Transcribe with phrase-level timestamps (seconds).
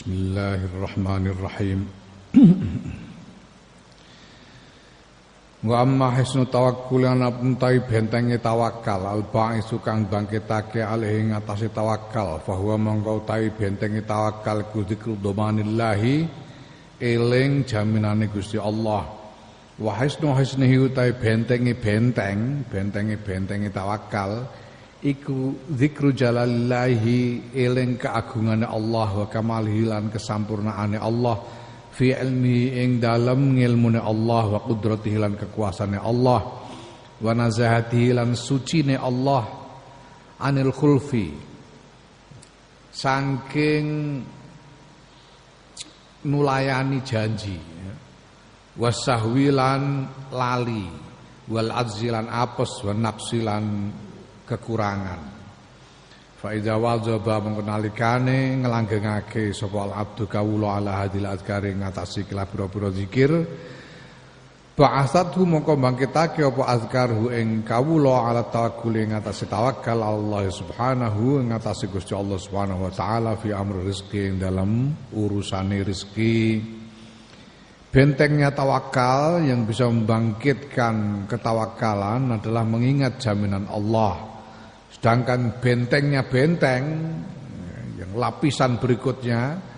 [0.00, 1.84] Bismillahirrahmanirrahim.
[5.60, 7.04] Wa amma hisnu tawakkul
[8.40, 14.72] tawakal al ba'isu kang bangkitake alih ing atase tawakal fa huwa mongko utawi bentenge tawakal
[14.72, 16.24] ku zikru domanillahi
[16.96, 19.04] eling jaminane Gusti Allah.
[19.76, 24.48] Wa hisnu hisnihi utawi bentenge benteng bentenge bentenge tawakal
[25.00, 31.36] iku zikru jalalillahi eling keagungane Allah wa kamalihi kesampurnaane Allah.
[31.90, 36.40] Fi ilmi ing dalem ngilmune Allah wa qudratihi lan kekuasaane Allah.
[37.20, 39.44] Wa nazahatihi lan sucine Allah.
[40.40, 41.28] Anil khulfi.
[42.90, 43.86] Saking
[46.24, 47.58] nulayani janji
[48.76, 50.86] wasahwi lan lali.
[51.50, 53.66] Wal adzilan apes wa nafsilan
[54.50, 55.20] kekurangan.
[56.40, 62.88] Fa idza wadzaba mengko nalikane nglanggengake sapa abdu kawula ala hadil azkari ngatasi kelah pira-pira
[62.90, 63.30] zikir.
[64.80, 71.52] Ba'asathu mongko bangkitake apa azkarhu ing kawula ala tawakkul ing ngatasi tawakal Allah subhanahu ing
[71.52, 73.84] ngatasi Gusti Allah subhanahu wa taala fi amr
[74.16, 76.80] ing dalam urusane rezeki
[77.90, 84.29] Bentengnya tawakal yang bisa membangkitkan ketawakalan adalah mengingat jaminan Allah
[84.90, 86.84] Sedangkan bentengnya benteng
[87.94, 89.70] yang lapisan berikutnya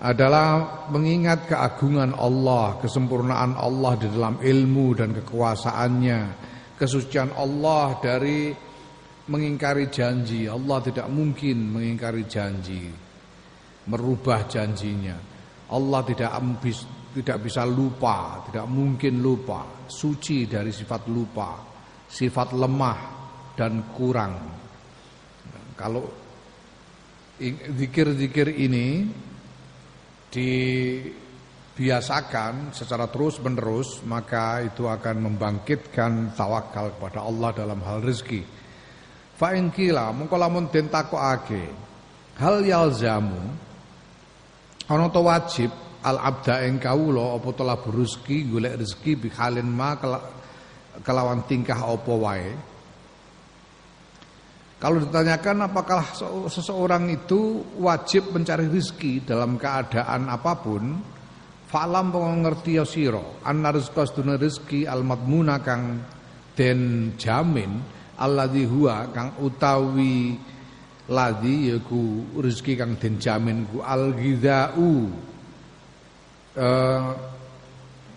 [0.00, 6.20] adalah mengingat keagungan Allah, kesempurnaan Allah di dalam ilmu dan kekuasaannya,
[6.76, 8.52] kesucian Allah dari
[9.28, 10.48] mengingkari janji.
[10.48, 12.88] Allah tidak mungkin mengingkari janji,
[13.88, 15.16] merubah janjinya.
[15.70, 16.32] Allah tidak
[17.12, 21.60] tidak bisa lupa, tidak mungkin lupa, suci dari sifat lupa,
[22.08, 23.19] sifat lemah
[23.60, 24.40] dan kurang.
[25.76, 26.08] Kalau
[27.76, 29.04] zikir-zikir ini
[30.32, 38.40] dibiasakan secara terus-menerus maka itu akan membangkitkan tawakal kepada Allah dalam hal rezeki.
[39.36, 40.40] Fa in kila mengko
[40.88, 41.68] takokake
[42.40, 43.52] hal yalzamu
[44.88, 45.68] to wajib
[46.00, 49.96] al abda ing kawula apa telah rezeki golek rezeki bi halin ma
[51.04, 52.69] kelawan tingkah apa wae
[54.80, 56.00] kalau ditanyakan apakah
[56.48, 60.84] seseorang itu wajib mencari rizki dalam keadaan apa pun,
[61.70, 63.38] Fa'lam pengerti ya siro.
[63.46, 66.02] Anna rizqa seduna rizki al-madmuna kang
[66.58, 67.78] den jamin
[68.20, 70.36] Alladhi huwa kang utawi
[71.08, 74.92] ladhi yaku rizki kang den jamin ku al-ghidha'u.
[76.58, 77.04] Eh,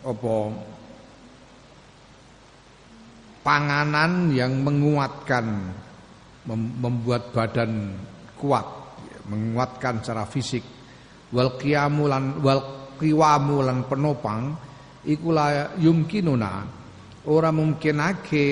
[0.04, 0.38] apa?
[3.44, 5.72] Panganan yang menguatkan
[6.50, 7.96] membuat badan
[8.36, 8.68] kuat,
[9.30, 10.64] menguatkan secara fisik.
[11.34, 14.54] Wal qiyamu lan wal qiwamu lan penopang
[15.08, 16.82] iku la yumkinuna.
[17.24, 18.48] Ora mungkinake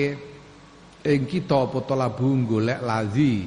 [1.02, 3.42] ing kita apa talabu golek ladzi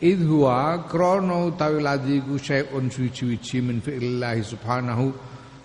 [0.00, 5.12] id huwa krana utawi ladzi ku syai'un suci-suci min fi'illah subhanahu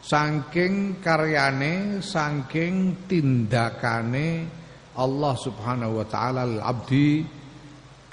[0.05, 4.45] saking karyane saking tindakane
[5.01, 7.25] Allah subhanahu wa taala al abdi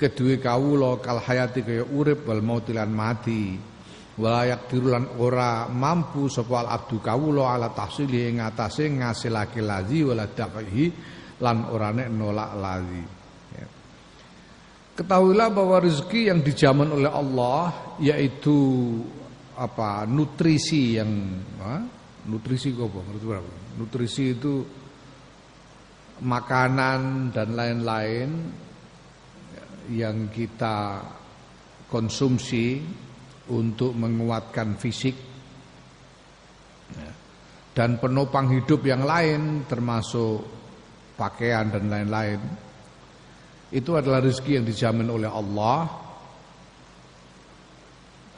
[0.03, 3.55] kedue kawula kal hayati kaya urip wal mautilan mati
[4.19, 10.27] walayak dirulan ora mampu sapa al abdu kawula ala tahsili ing atase ngasilake lazi wala
[10.27, 10.87] dafihi
[11.39, 13.03] lan ora nek nolak lazi
[13.55, 13.67] ya.
[14.93, 18.59] Ketahuilah bahwa rezeki yang dijamin oleh Allah yaitu
[19.57, 21.11] apa nutrisi yang
[21.63, 21.81] ha?
[22.29, 23.01] nutrisi apa?
[23.79, 24.55] Nutrisi itu
[26.23, 28.29] makanan dan lain-lain
[29.91, 31.03] yang kita
[31.91, 32.79] konsumsi
[33.51, 35.17] untuk menguatkan fisik
[36.95, 37.11] ya,
[37.75, 40.47] dan penopang hidup yang lain termasuk
[41.19, 42.41] pakaian dan lain-lain
[43.73, 45.79] itu adalah rezeki yang dijamin oleh Allah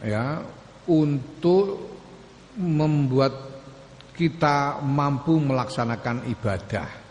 [0.06, 0.41] ya
[0.88, 1.94] untuk
[2.58, 3.35] membuat
[4.14, 7.03] kita mampu melaksanakan ibadah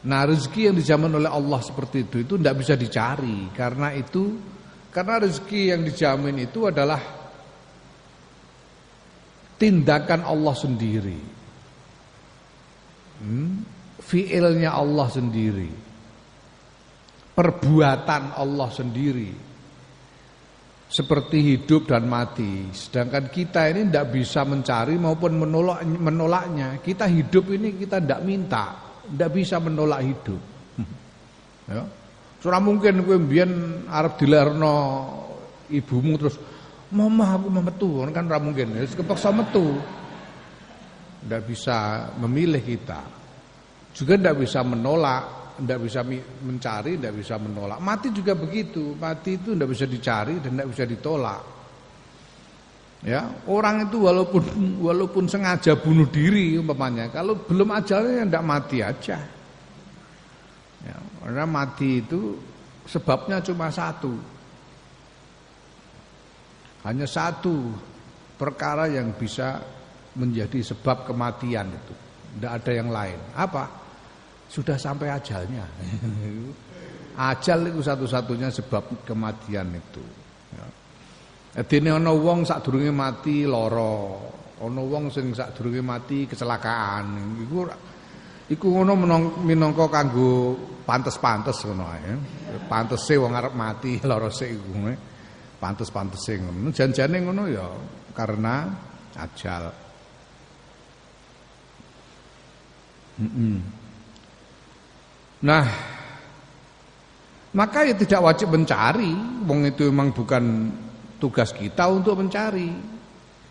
[0.00, 3.52] Nah rezeki yang dijamin oleh Allah seperti itu itu tidak bisa dicari.
[3.52, 4.32] Karena itu
[4.88, 6.98] karena rezeki yang dijamin itu adalah
[9.60, 11.20] tindakan Allah sendiri,
[13.20, 13.52] hmm,
[14.00, 15.70] fiilnya Allah sendiri,
[17.36, 19.30] perbuatan Allah sendiri,
[20.88, 22.72] seperti hidup dan mati.
[22.72, 26.80] Sedangkan kita ini tidak bisa mencari maupun menolak menolaknya.
[26.80, 30.40] Kita hidup ini kita tidak minta tidak bisa menolak hidup.
[31.72, 31.82] ya.
[32.40, 34.74] Surah mungkin kowe mbiyen arep dilerno
[35.68, 36.36] ibumu terus
[36.90, 38.74] Mama aku mau metu kan ora mungkin.
[38.82, 39.78] Wis kepaksa metu.
[41.22, 42.98] Tidak bisa memilih kita.
[43.94, 46.00] Juga tidak bisa menolak, tidak bisa
[46.42, 47.78] mencari, tidak bisa menolak.
[47.78, 48.98] Mati juga begitu.
[48.98, 51.42] Mati itu tidak bisa dicari dan tidak bisa ditolak.
[53.00, 54.44] Ya, orang itu walaupun
[54.76, 59.16] walaupun sengaja bunuh diri umpamanya, kalau belum ajalnya tidak mati aja.
[60.84, 62.36] Ya, karena mati itu
[62.84, 64.12] sebabnya cuma satu.
[66.84, 67.72] Hanya satu
[68.36, 69.64] perkara yang bisa
[70.16, 71.94] menjadi sebab kematian itu.
[72.36, 73.20] Tidak ada yang lain.
[73.32, 73.64] Apa?
[74.48, 75.64] Sudah sampai ajalnya.
[77.32, 80.19] Ajal itu satu-satunya sebab kematian itu.
[81.50, 84.14] Dene ana wong sadurunge mati lara,
[84.62, 87.38] ana wong sing sadurunge mati kecelakaan.
[87.42, 87.66] Iku
[88.54, 88.94] iku ngono
[89.42, 90.54] minangka kanggo
[90.86, 92.14] pantes-pantes ngono ae.
[92.70, 94.94] Pantese wong arep mati lara sik iku.
[95.58, 96.70] Pantes-pantese ngono.
[96.70, 97.66] Jan-jane ngono ya
[98.14, 98.70] karena
[99.18, 99.64] ajal.
[105.40, 105.64] Nah,
[107.52, 109.12] maka ya tidak wajib mencari,
[109.44, 110.44] wong itu memang bukan
[111.20, 112.72] tugas kita untuk mencari.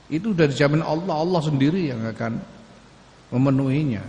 [0.09, 2.33] Itu dari jamin Allah, Allah sendiri yang akan
[3.29, 4.05] memenuhinya.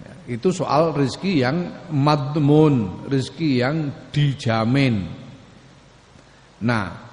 [0.00, 1.56] Ya, itu soal rezeki yang
[1.88, 3.76] madmun, rezeki yang
[4.12, 5.08] dijamin.
[6.60, 7.10] Nah,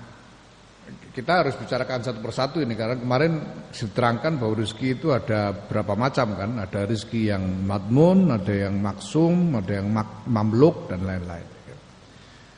[1.17, 6.37] kita harus bicarakan satu persatu ini karena kemarin diterangkan bahwa rezeki itu ada berapa macam
[6.37, 9.89] kan ada rezeki yang madmun ada yang maksum ada yang
[10.29, 11.56] mamluk dan lain-lain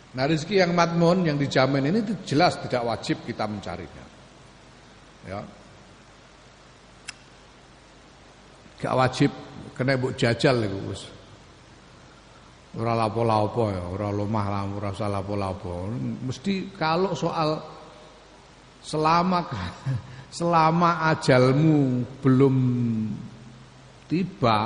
[0.10, 4.06] nah rezeki yang madmun yang dijamin ini jelas tidak wajib kita mencarinya.
[5.28, 5.40] Ya.
[8.80, 9.32] Gak wajib
[9.76, 11.02] kena ibu jajal itu Gus.
[12.80, 15.90] Ora lapo-lapo ya ora lemah lah ora salah lapo-lapo.
[16.26, 17.80] Mesti kalau soal
[18.80, 19.44] Selama
[20.38, 22.56] selama ajalmu belum
[24.08, 24.60] tiba,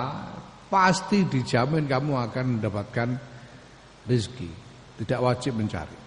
[0.69, 3.09] pasti dijamin kamu akan mendapatkan
[4.05, 4.62] rezeki.
[4.93, 5.97] Tidak wajib mencari.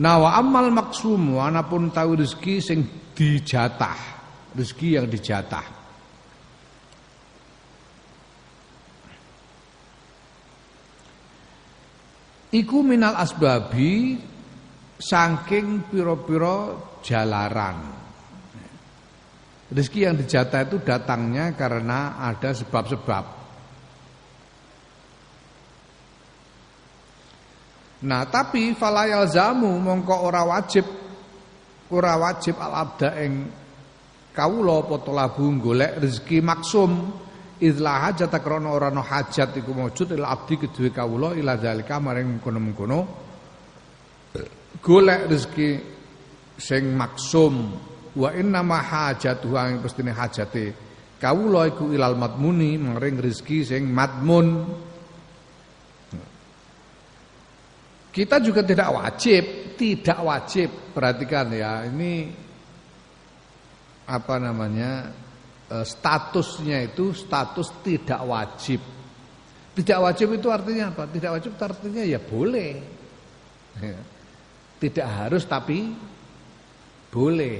[0.00, 1.36] Nah wa amal maksum
[1.68, 2.80] pun tahu rezeki sing
[3.12, 3.98] dijatah,
[4.56, 5.66] rezeki yang dijatah.
[12.50, 14.18] Iku minal asbabi
[14.98, 17.78] saking piro-piro jalaran.
[19.70, 23.39] Rezeki yang dijatah itu datangnya karena ada sebab-sebab.
[28.00, 30.88] Nah, tapi falayal zamu mongko ora wajib
[31.92, 33.32] ora wajib al abda ing
[34.32, 36.92] kawula apa talabu golek rezeki maksum.
[37.60, 42.40] Idlah hajat krana ora no hajat iku maujud il abdi kedue kawula ila zalika maring
[42.40, 43.00] kono-kono
[44.80, 45.70] golek rezeki
[46.56, 47.54] sing maksum.
[48.16, 50.72] Wa inna ma hajatuhu ang pestine hajate.
[51.20, 54.64] Kawula iku ilal madmuni mering rezeki sing madmun
[58.10, 62.30] kita juga tidak wajib tidak wajib perhatikan ya ini
[64.10, 65.14] apa namanya
[65.70, 68.80] e, statusnya itu status tidak wajib
[69.78, 72.72] tidak wajib itu artinya apa tidak wajib itu artinya ya boleh
[73.78, 74.00] ya.
[74.80, 75.92] Tidak harus tapi
[77.12, 77.58] boleh.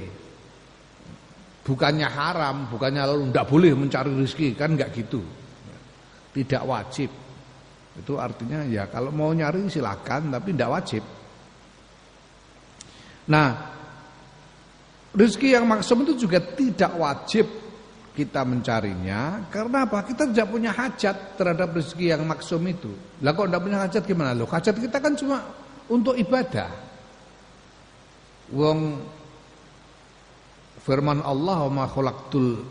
[1.61, 5.21] Bukannya haram, bukannya lalu tidak boleh mencari rezeki, kan enggak gitu.
[6.33, 7.13] Tidak wajib.
[7.99, 11.03] Itu artinya ya kalau mau nyari silakan tapi tidak wajib.
[13.27, 13.49] Nah,
[15.11, 17.47] rezeki yang maksum itu juga tidak wajib
[18.11, 20.03] kita mencarinya karena apa?
[20.03, 22.91] Kita tidak punya hajat terhadap rezeki yang maksum itu.
[23.23, 24.31] Lah kok tidak punya hajat gimana?
[24.35, 25.47] Loh, hajat kita kan cuma
[25.87, 26.71] untuk ibadah.
[28.51, 28.79] Wong
[30.83, 32.67] firman Allah ma khalaqtul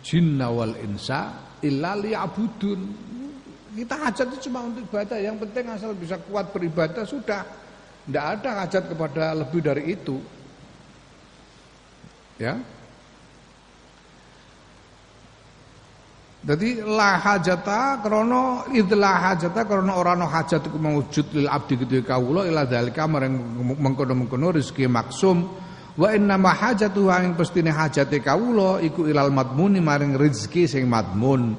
[0.00, 2.80] jinna wal insa illa liya'budun.
[3.78, 7.46] Kita hajat itu cuma untuk ibadah, yang penting asal bisa kuat beribadah sudah.
[8.10, 10.18] Tidak ada hajat kepada lebih dari itu.
[12.42, 12.58] Ya.
[16.42, 22.00] Jadi la hajata krana idlah hajata krana ora ana hajat iku mawujud lil abdi kedhe
[22.06, 23.36] kawula ila dalika marang
[23.76, 25.44] mengkono-mengkono rezeki maksum
[25.98, 31.58] wa inna ma hajatu ing pestine hajate kawula iku ilal madmuni maring rezeki sing madmun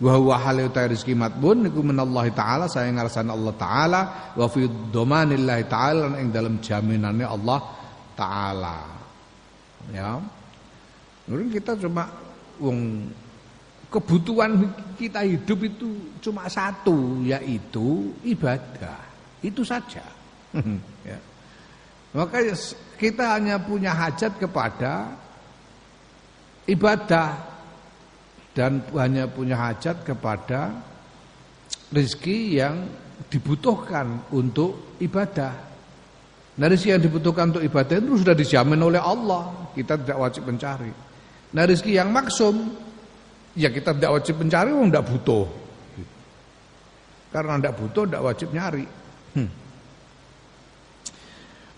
[0.00, 4.00] wa huwa halu ta rezeki madmun iku menallahi taala saya ngarsan Allah taala
[4.32, 7.60] wa fi domanillahi taala ing dalam jaminannya Allah
[8.16, 8.80] taala.
[9.92, 10.16] Ya.
[11.28, 12.08] Mungkin kita cuma
[12.56, 13.12] wong
[13.92, 19.00] kebutuhan kita hidup itu cuma satu yaitu ibadah.
[19.44, 20.04] Itu saja.
[21.00, 21.16] Ya.
[22.12, 22.44] Maka
[23.00, 25.16] kita hanya punya hajat kepada
[26.68, 27.49] ibadah
[28.56, 30.74] dan hanya punya hajat kepada
[31.90, 32.86] rezeki yang
[33.30, 35.54] dibutuhkan untuk ibadah.
[36.58, 39.70] Nah rezeki yang dibutuhkan untuk ibadah itu sudah dijamin oleh Allah.
[39.70, 40.90] Kita tidak wajib mencari.
[41.54, 42.74] Nah rezeki yang maksum
[43.54, 45.46] ya kita tidak wajib mencari, wong tidak butuh.
[47.30, 48.86] Karena tidak butuh, tidak wajib nyari.
[49.38, 49.50] Hmm.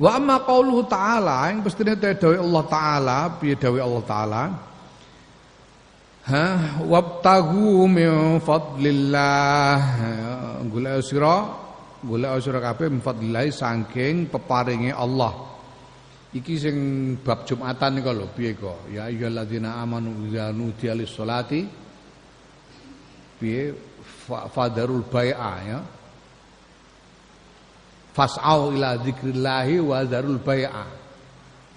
[0.01, 4.43] Wa amma qauluhu ta'ala yang pastinya dawai Allah ta'ala, piye dawai Allah ta'ala.
[6.23, 9.75] Ha, wabtagu min fadlillah.
[10.71, 11.51] Golek sira,
[11.99, 15.51] golek sira kabeh min fadlillah saking peparinge Allah.
[16.33, 16.77] Iki sing
[17.21, 18.89] bab Jumatan iki lho piye kok.
[18.95, 21.61] Ya ayyuhalladzina amanu idza nudiya lis-salati
[23.37, 23.75] piye
[24.55, 25.79] fadarul bai'a ya.
[28.15, 30.85] Fas'au ila dzikrillahi wa dzarul bai'a.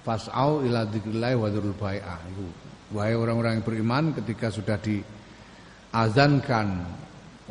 [0.06, 2.16] Fas'au ila dzikrillahi wa dzarul bai'a.
[2.96, 6.68] Wahai orang-orang yang beriman ketika sudah diazankan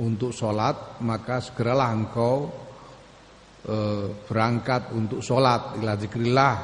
[0.01, 2.49] untuk sholat maka segeralah engkau
[3.63, 3.77] e,
[4.25, 6.57] berangkat untuk sholat ila dzikrillah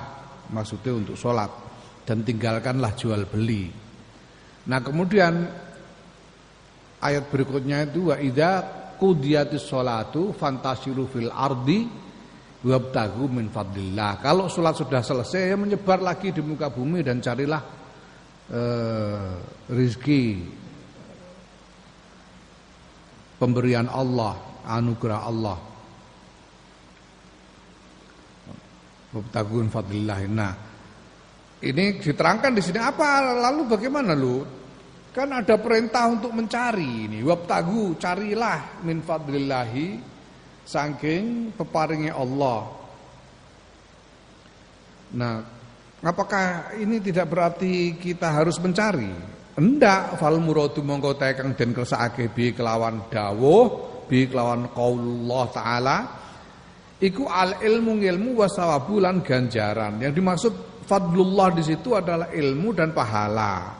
[0.50, 1.50] maksudnya untuk sholat
[2.08, 3.70] dan tinggalkanlah jual beli.
[4.66, 5.46] Nah kemudian
[6.98, 8.64] ayat berikutnya itu wa idza
[8.98, 11.86] qudiyatis sholatu fantasiru fil ardi
[12.66, 14.18] wabtagu min fadlillah.
[14.20, 17.79] Kalau sholat sudah selesai ya menyebar lagi di muka bumi dan carilah
[18.50, 19.38] uh,
[19.70, 20.44] rizki
[23.40, 25.58] pemberian Allah, anugerah Allah.
[29.10, 30.18] Wabtagu min fadlillah.
[30.30, 30.52] Nah,
[31.66, 33.24] ini diterangkan di sini apa?
[33.50, 34.44] Lalu bagaimana lu?
[35.10, 37.18] Kan ada perintah untuk mencari ini.
[37.26, 39.98] Wabtagu, carilah min fadlillahi
[40.62, 42.70] saking peparingnya Allah.
[45.18, 45.34] Nah,
[46.04, 49.12] apakah ini tidak berarti kita harus mencari?
[49.60, 53.66] Enggak, fal muradu mongko tekang den kersakake bi kelawan dawuh,
[54.08, 55.96] bi kelawan qaulullah taala
[56.96, 60.00] iku al ilmu ilmu wasawabu lan ganjaran.
[60.00, 60.52] Yang dimaksud
[60.88, 63.76] fadlullah di situ adalah ilmu dan pahala.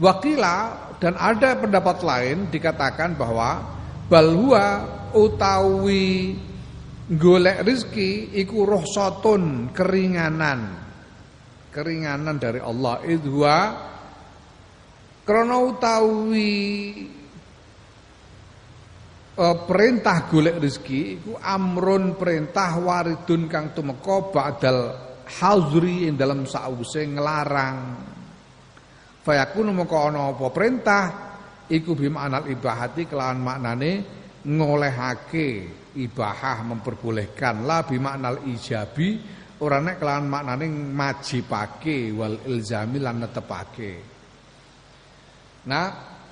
[0.00, 0.56] Wakila
[0.96, 3.60] dan ada pendapat lain dikatakan bahwa
[4.08, 4.66] balhua
[5.12, 6.32] utawi
[7.12, 10.89] golek rezeki iku ruhsatun keringanan
[11.70, 13.00] keringanan dari Allah.
[13.06, 13.56] Idwa
[15.24, 16.58] krana utawi
[19.38, 24.78] e, perintah golek rezeki iku amrun perintah waridun kang tumeka ba'dal
[25.40, 27.78] hazri ing dalam sause nglarang.
[29.20, 30.46] Fayakunu moko ana apa?
[30.50, 31.02] Perintah
[31.70, 33.92] iku bimaknal ibahati kelawan maknane
[34.42, 35.48] ngolehake
[35.94, 37.62] ibahah memperbolehkan.
[37.68, 43.92] La bimaknal ijabi ora nek kelawan maknane majibake wal ilzami lan netepake.
[45.68, 45.86] Nah,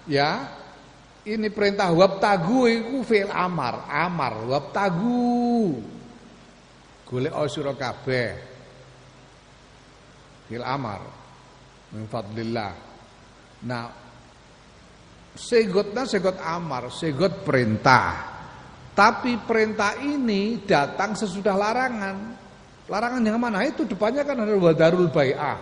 [0.09, 0.31] ya
[1.29, 5.77] ini perintah wabtagu iku fi'il amar, amar wabtagu.
[7.05, 8.31] Golek sira kabeh.
[10.49, 11.01] Fi'il amar
[11.93, 12.73] min fadlillah.
[13.65, 14.09] Nah,
[15.39, 18.35] Segotnya segot amar, segot perintah.
[18.91, 22.17] Tapi perintah ini datang sesudah larangan.
[22.89, 23.69] Larangan yang mana?
[23.69, 25.61] Itu depannya kan ada wadarul bai'ah.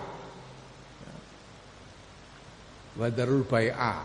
[3.02, 4.00] Wadarul bai'ah.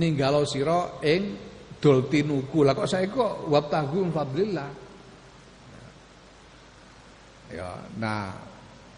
[0.00, 1.36] Ninggalo sira ing
[1.76, 2.64] dol tinuku.
[2.64, 4.70] Lah kok saya kok wabtahu fadlillah.
[7.46, 8.34] Ya, nah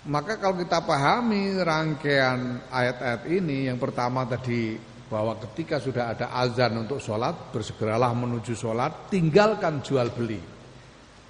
[0.08, 6.80] maka kalau kita pahami rangkaian ayat-ayat ini yang pertama tadi bahwa ketika sudah ada azan
[6.80, 10.58] untuk sholat bersegeralah menuju sholat tinggalkan jual beli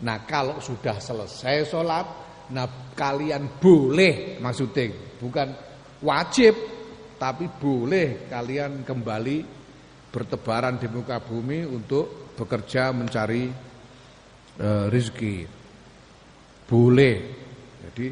[0.04, 2.06] nah kalau sudah selesai sholat
[2.54, 5.48] nah kalian boleh maksudnya bukan
[6.00, 6.54] wajib
[7.18, 9.38] tapi boleh kalian kembali
[10.08, 13.50] bertebaran di muka bumi untuk bekerja mencari
[14.56, 15.36] e, rezeki
[16.64, 17.16] boleh
[17.82, 18.06] jadi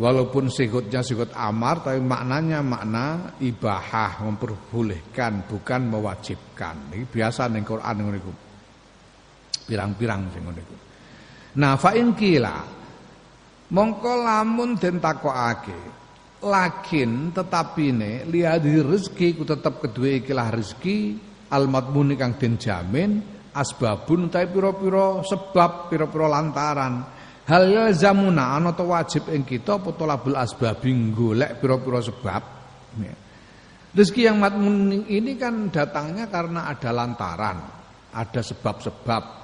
[0.00, 6.94] Walaupun sikutnya sikut amar tapi maknanya makna ibahah memperbolehkan bukan mewajibkan.
[6.96, 8.32] Ini biasa ning Quran iku.
[9.70, 10.76] Pirang-pirang sing ngono iku.
[11.62, 12.58] Nah, fa in kila
[13.70, 15.80] mongko lamun den takokake
[16.42, 20.98] lakin tetapine liadi rezeki ku tetep kedua ikilah rezeki
[21.54, 23.22] almatmuni kang den jamin
[23.54, 26.94] asbabun utawi pira-pira sebab pira-pira lantaran
[27.50, 32.42] Hal zamuna ana to wajib ing kita apa talabul asbab golek pira-pira sebab.
[33.02, 33.14] Ya.
[33.90, 37.58] Rezeki yang matmun ini kan datangnya karena ada lantaran,
[38.14, 39.39] ada sebab-sebab.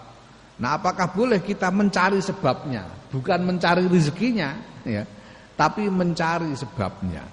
[0.57, 4.57] Nah, apakah boleh kita mencari sebabnya, bukan mencari rezekinya,
[4.89, 5.05] ya,
[5.53, 7.25] tapi mencari sebabnya.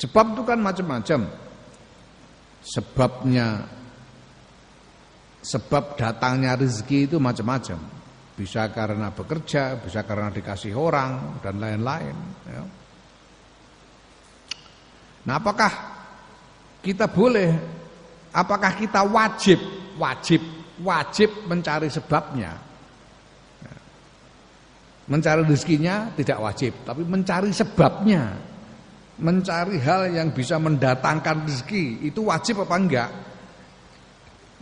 [0.00, 1.20] Sebab itu kan macam-macam.
[2.60, 3.46] Sebabnya
[5.40, 7.78] sebab datangnya rezeki itu macam-macam.
[8.36, 12.16] Bisa karena bekerja, bisa karena dikasih orang dan lain-lain,
[12.48, 12.62] ya.
[15.20, 15.72] Nah, apakah
[16.80, 17.52] kita boleh
[18.32, 19.60] apakah kita wajib
[20.00, 20.40] wajib
[20.84, 22.52] wajib mencari sebabnya.
[25.10, 28.30] Mencari rezekinya tidak wajib, tapi mencari sebabnya.
[29.20, 33.10] Mencari hal yang bisa mendatangkan rezeki itu wajib apa enggak?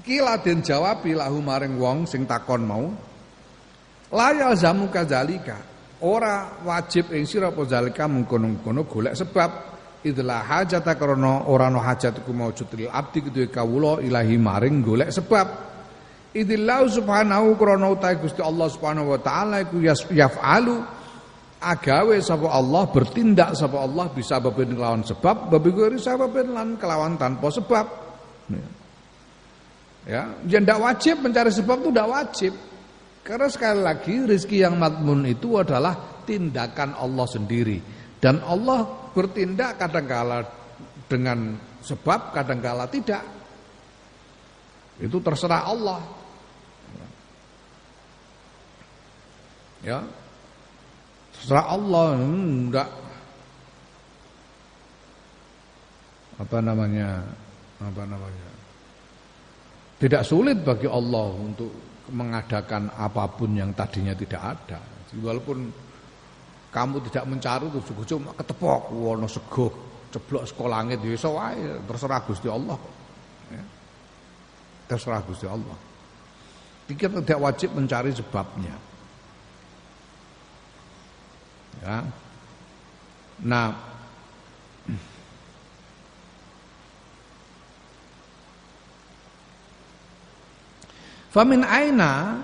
[0.03, 2.89] Kila den jawab lahu maring wong sing takon mau.
[4.09, 5.61] Laya zamu kadzalika.
[6.01, 9.51] Ora wajib ing sira apa zalika mengkono-kono golek sebab
[10.07, 15.47] idlah hajata krana ora ana hajat iku maujud abdi kedue kawula ilahi maring golek sebab
[16.39, 19.83] Idillahu subhanahu krana utahe Gusti Allah subhanahu wa taala iku
[20.15, 20.79] yaf'alu
[21.59, 27.19] agawe sapa Allah bertindak sapa Allah bisa babin kelawan sebab babi gori sababin lan kelawan
[27.19, 27.87] tanpa sebab.
[30.07, 32.53] Ya, ya ndak wajib mencari sebab itu ndak wajib.
[33.27, 37.77] Karena sekali lagi rezeki yang matmun itu adalah tindakan Allah sendiri
[38.23, 40.47] dan Allah bertindak kadangkala
[41.11, 43.27] dengan sebab kadangkala tidak.
[45.03, 46.18] Itu terserah Allah.
[49.85, 50.03] Ya.
[51.35, 52.89] Terserah Allah enggak
[56.39, 57.19] apa namanya?
[57.83, 58.49] Apa namanya?
[59.99, 61.71] Tidak sulit bagi Allah untuk
[62.15, 64.79] mengadakan apa pun yang tadinya tidak ada.
[65.19, 65.67] Walaupun
[66.71, 67.81] kamu tidak mencari itu
[68.15, 69.67] cuma ketepok wono sego
[70.09, 72.79] ceblok sekolah langit ya iso wae terserah Gusti Allah.
[73.51, 73.65] Ya.
[74.87, 75.77] Terserah Gusti Allah.
[76.89, 78.88] Kita tidak wajib mencari sebabnya.
[81.79, 82.03] Ya.
[83.39, 83.71] Nah,
[91.29, 92.41] Famin aina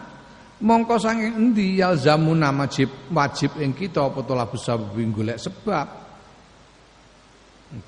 [0.60, 5.88] mongko saking endi yalzamuna wajib wajib ing kita apa talabus sebab golek sebab.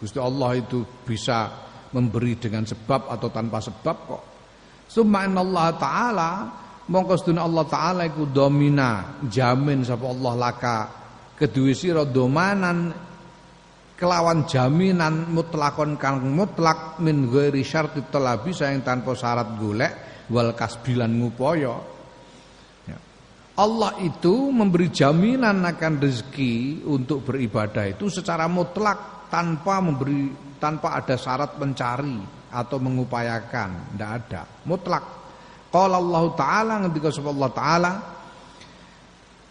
[0.03, 1.47] Gusti Allah itu bisa
[1.95, 4.23] memberi dengan sebab atau tanpa sebab kok.
[4.91, 6.31] Summa Allah taala
[6.91, 11.06] mongko sedune Allah taala iku domina jamin sapa Allah laka
[11.37, 12.91] kedua sira domanan
[13.97, 19.93] kelawan jaminan mutlakon kang mutlak min ghairi syarti talabi sayang tanpa syarat golek
[20.29, 21.77] wal kasbilan ngupaya.
[22.85, 22.99] Ya.
[23.57, 30.29] Allah itu memberi jaminan akan rezeki untuk beribadah itu secara mutlak tanpa memberi
[30.61, 32.21] tanpa ada syarat mencari
[32.53, 33.97] atau mengupayakan.
[33.97, 34.43] Tidak ada.
[34.69, 35.05] Mutlak.
[35.73, 37.93] Qala Allah taala ketika Allah taala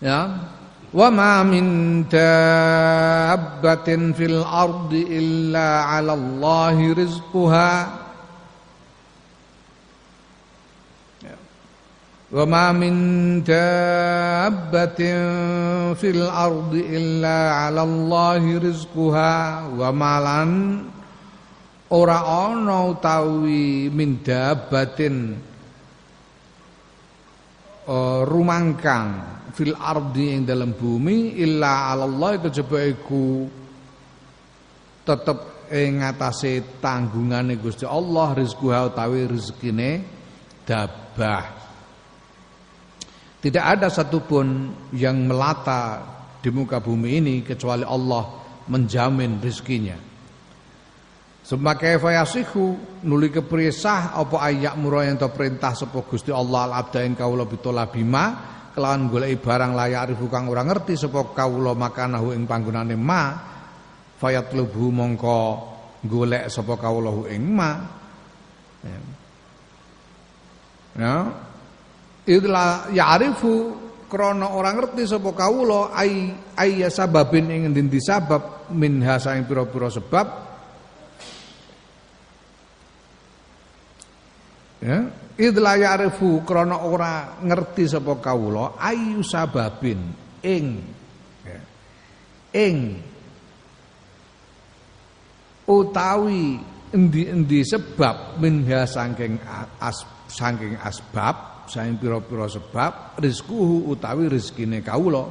[0.02, 0.19] ya
[0.94, 1.64] وما من
[2.09, 7.72] دابة في الأرض إلا على الله رزقها
[12.33, 12.94] وما من
[13.42, 15.03] دابة
[15.94, 20.53] في الأرض إلا على الله رزقها وما لن
[21.90, 25.35] ora ana utawi min dabatin
[27.90, 33.48] uh, rumangkang fil ardi yang dalam bumi illa Allah kejaba iku
[35.08, 39.89] tetep ing ngatasé tanggungane Gusti Allah rezeki utawi rezekine
[40.68, 41.65] dabah
[43.46, 46.02] tidak ada satupun yang melata
[46.41, 49.94] di muka bumi ini kecuali Allah menjamin rezekinya.
[51.46, 52.74] Semakai fayasihu
[53.06, 58.34] nuli kepriye apa ayak murah yang perintah sapa Gusti Allah al-abda ing kawula bitolabima
[58.75, 63.31] kelawan golek barang layak arifu kang ora ngerti sapa kawula makanahu ing panggonane ma
[64.19, 65.39] fayatlubu mongko
[66.03, 67.71] golek sapa kawula ing ma.
[68.85, 68.99] Ya,
[70.99, 71.15] ya.
[72.27, 73.53] idla ya'rifu
[74.11, 80.27] krana ora ngerti sapa kawula ai ai sababin ing endi sabab min hasaing pira-pira sebab.
[84.83, 90.00] Ya Idla ya'rifu krana ora ngerti sapa kawula ayu sababin
[90.39, 90.80] ing
[91.43, 91.60] ya,
[92.56, 93.04] ing
[95.67, 96.56] utawi
[96.95, 99.36] endi-endi sebab minha saking
[99.84, 105.28] as saking asbab saking pira-pira sebab rizquhu utawi rezekine kawula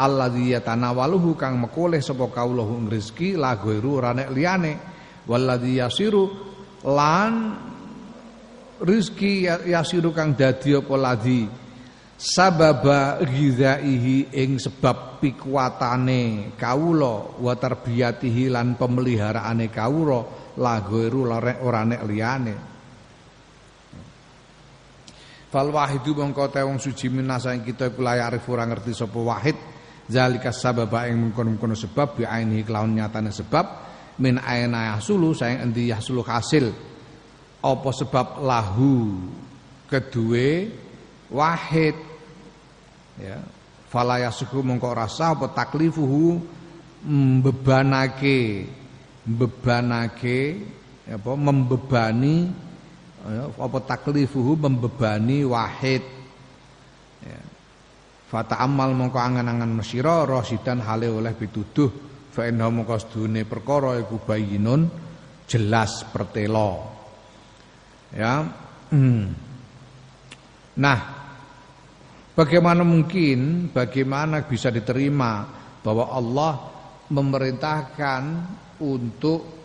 [0.00, 4.72] alladzi yatanawaluhu kang mekoleh sapa kawula ing rezeki la ghairu ora nek liyane
[5.28, 6.24] walladzi yasiru
[6.88, 7.32] lan
[8.82, 11.46] rizki ya, yasiru kang dadi apa ladhi
[12.22, 20.20] sababa ghidaihi ing sebab pikuatane kawula wa tarbiyatihi lan pemeliharaane kawula
[20.58, 21.26] la ghairu
[21.62, 22.54] ora nek liyane.
[25.52, 29.58] Fal wahidu mongko te wong suci minasa ing kita iku layak ora ngerti sapa wahid.
[30.02, 33.66] Zalika sababa ing mengkono-mengkono sebab bi ainihi kelawan nyatane sebab
[34.18, 36.91] min aina yahsulu saing endi yahsulu hasil
[37.62, 39.22] apa sebab lahu
[39.86, 40.66] kedue
[41.30, 41.94] wahid?
[43.22, 43.38] Ya.
[43.86, 46.42] Fala yasuhu mongko rasa apa taklifuhu
[47.06, 48.66] mbebanake
[49.28, 50.40] mbebanake
[51.12, 52.50] apa membebani
[53.22, 56.02] ya, apa taklifuhu membebani wahid.
[57.22, 57.40] Ya.
[58.26, 61.92] Fata amal mongko angan-angan mesira rasidan hale oleh pituduh
[62.32, 64.88] fa inna mongko perkara iku bayinun
[65.44, 67.01] jelas pertelo
[68.12, 68.44] ya
[68.92, 69.24] hmm.
[70.76, 70.98] nah
[72.36, 75.48] bagaimana mungkin bagaimana bisa diterima
[75.82, 76.52] bahwa Allah
[77.12, 78.22] memerintahkan
[78.80, 79.62] untuk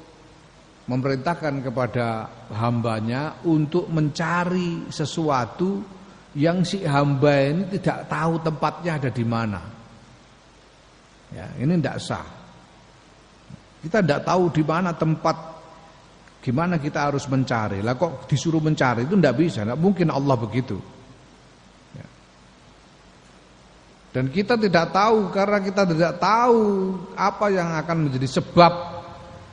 [0.88, 2.08] memerintahkan kepada
[2.56, 5.84] hambanya untuk mencari sesuatu
[6.38, 9.62] yang si hamba ini tidak tahu tempatnya ada di mana.
[11.34, 12.28] Ya, ini tidak sah.
[13.84, 15.57] Kita tidak tahu di mana tempat
[16.48, 17.84] gimana kita harus mencari.
[17.84, 20.80] Lah kok disuruh mencari itu tidak bisa, tidak mungkin Allah begitu.
[21.92, 22.08] Ya.
[24.16, 28.74] Dan kita tidak tahu karena kita tidak tahu apa yang akan menjadi sebab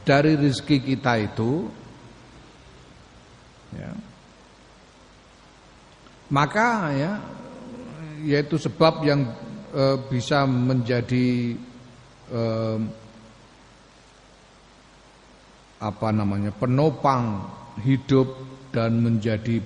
[0.06, 1.66] dari rezeki kita itu
[3.74, 3.90] ya,
[6.30, 7.12] maka ya
[8.22, 9.34] yaitu sebab yang
[9.74, 11.58] e, bisa menjadi
[12.30, 12.42] e,
[15.84, 17.44] apa namanya penopang
[17.84, 18.32] hidup
[18.72, 19.60] dan menjadi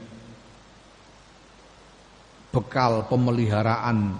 [2.50, 4.18] bekal pemeliharaan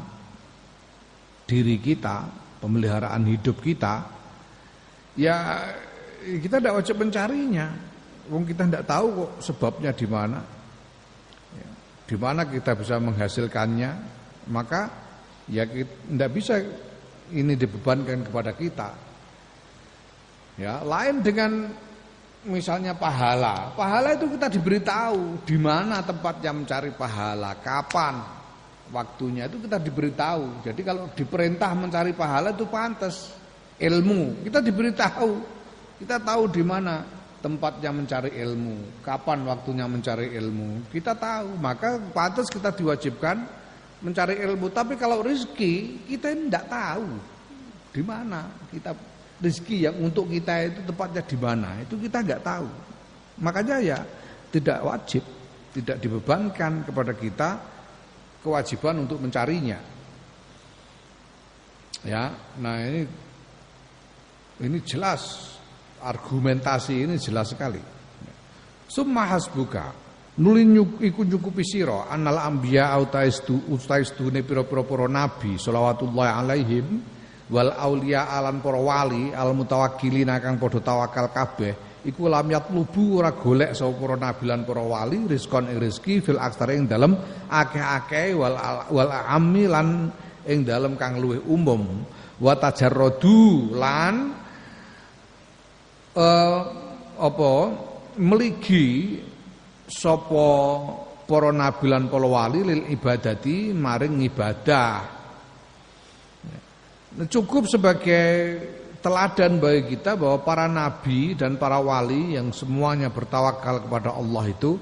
[1.48, 2.28] diri kita,
[2.62, 4.04] pemeliharaan hidup kita,
[5.18, 5.66] ya
[6.22, 7.66] kita tidak wajib mencarinya.
[8.28, 10.44] Wong kita tidak tahu kok sebabnya di mana.
[11.56, 11.68] Ya,
[12.04, 13.90] di mana kita bisa menghasilkannya,
[14.52, 14.92] maka
[15.48, 16.60] ya tidak bisa
[17.32, 18.92] ini dibebankan kepada kita.
[20.60, 21.72] Ya, lain dengan
[22.48, 23.76] misalnya pahala.
[23.76, 28.38] Pahala itu kita diberitahu di mana tempatnya mencari pahala, kapan
[28.88, 30.64] waktunya itu kita diberitahu.
[30.64, 33.36] Jadi kalau diperintah mencari pahala itu pantas
[33.78, 34.42] ilmu.
[34.48, 35.32] Kita diberitahu.
[35.98, 37.02] Kita tahu di mana
[37.38, 40.90] tempatnya mencari ilmu, kapan waktunya mencari ilmu.
[40.90, 43.46] Kita tahu, maka pantas kita diwajibkan
[44.02, 44.70] mencari ilmu.
[44.70, 47.06] Tapi kalau rezeki kita tidak tahu
[47.94, 48.94] di mana kita
[49.38, 52.68] rezeki yang untuk kita itu tempatnya di mana itu kita nggak tahu.
[53.38, 53.98] Makanya ya
[54.50, 55.22] tidak wajib,
[55.74, 57.50] tidak dibebankan kepada kita
[58.42, 59.78] kewajiban untuk mencarinya.
[62.06, 62.30] Ya,
[62.62, 63.02] nah ini
[64.62, 65.54] ini jelas
[66.02, 67.82] argumentasi ini jelas sekali.
[68.88, 69.92] Summa hasbuka
[70.38, 70.62] nuli
[71.02, 77.02] iku nyukupi sira anal anbiya autaistu utaistune pira-pira para nabi selawatullah alaihim
[77.48, 83.34] wal aulia alan para wali al mutawakkilin kang padha tawakal kabeh iku lam yatlubu ora
[83.34, 86.40] golek sapa para nabi lan para wali rizkon ing rezeki fil
[86.72, 87.16] ing dalem
[87.48, 88.54] akeh-akeh wal
[88.92, 90.12] wal ammi lan
[90.46, 92.04] ing dalem kang luwih umum
[92.38, 94.14] wa tajarradu lan
[96.14, 96.58] eh,
[97.18, 97.52] apa
[98.20, 99.18] meligi
[99.88, 100.48] sapa
[101.28, 105.17] para nabi lan para wali lil ibadati maring ibadah.
[107.16, 108.60] Nah, cukup sebagai
[109.00, 114.76] teladan bagi kita bahwa para nabi dan para wali yang semuanya bertawakal kepada Allah itu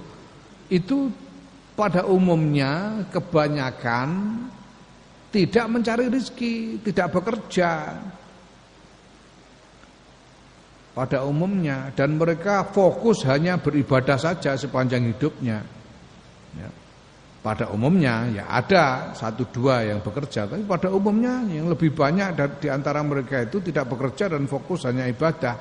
[0.67, 1.13] itu
[1.77, 4.41] pada umumnya kebanyakan
[5.31, 8.01] tidak mencari rezeki, tidak bekerja,
[10.97, 15.61] pada umumnya dan mereka fokus hanya beribadah saja sepanjang hidupnya.
[17.47, 22.67] Pada umumnya ya ada satu dua yang bekerja, tapi pada umumnya yang lebih banyak di
[22.67, 25.55] antara mereka itu tidak bekerja dan fokus hanya ibadah.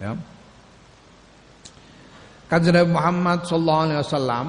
[0.00, 0.16] Ya.
[2.48, 4.48] Kanjeng Nabi Muhammad sallallahu alaihi wasallam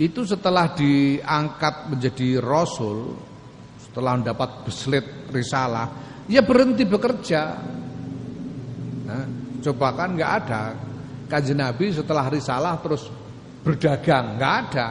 [0.00, 3.12] itu setelah diangkat menjadi rasul,
[3.76, 5.92] setelah mendapat beslit risalah,
[6.32, 7.60] ya berhenti bekerja,
[9.06, 9.22] Nah,
[9.62, 10.74] coba kan nggak ada
[11.30, 13.06] kaji Nabi setelah risalah terus
[13.66, 14.88] berdagang, nggak ada.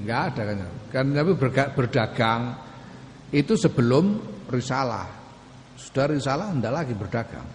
[0.00, 0.56] nggak ada kan.
[0.88, 1.36] Kan Nabi
[1.76, 2.42] berdagang
[3.28, 4.16] itu sebelum
[4.48, 5.08] risalah.
[5.76, 7.48] Sudah risalah enggak lagi berdagang.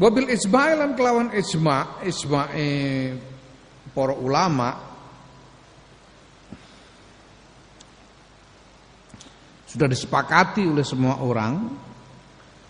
[0.00, 2.68] Wabil ijma' lan kelawan ijma' ijma'e
[3.92, 4.89] para ulama
[9.70, 11.70] sudah disepakati oleh semua orang.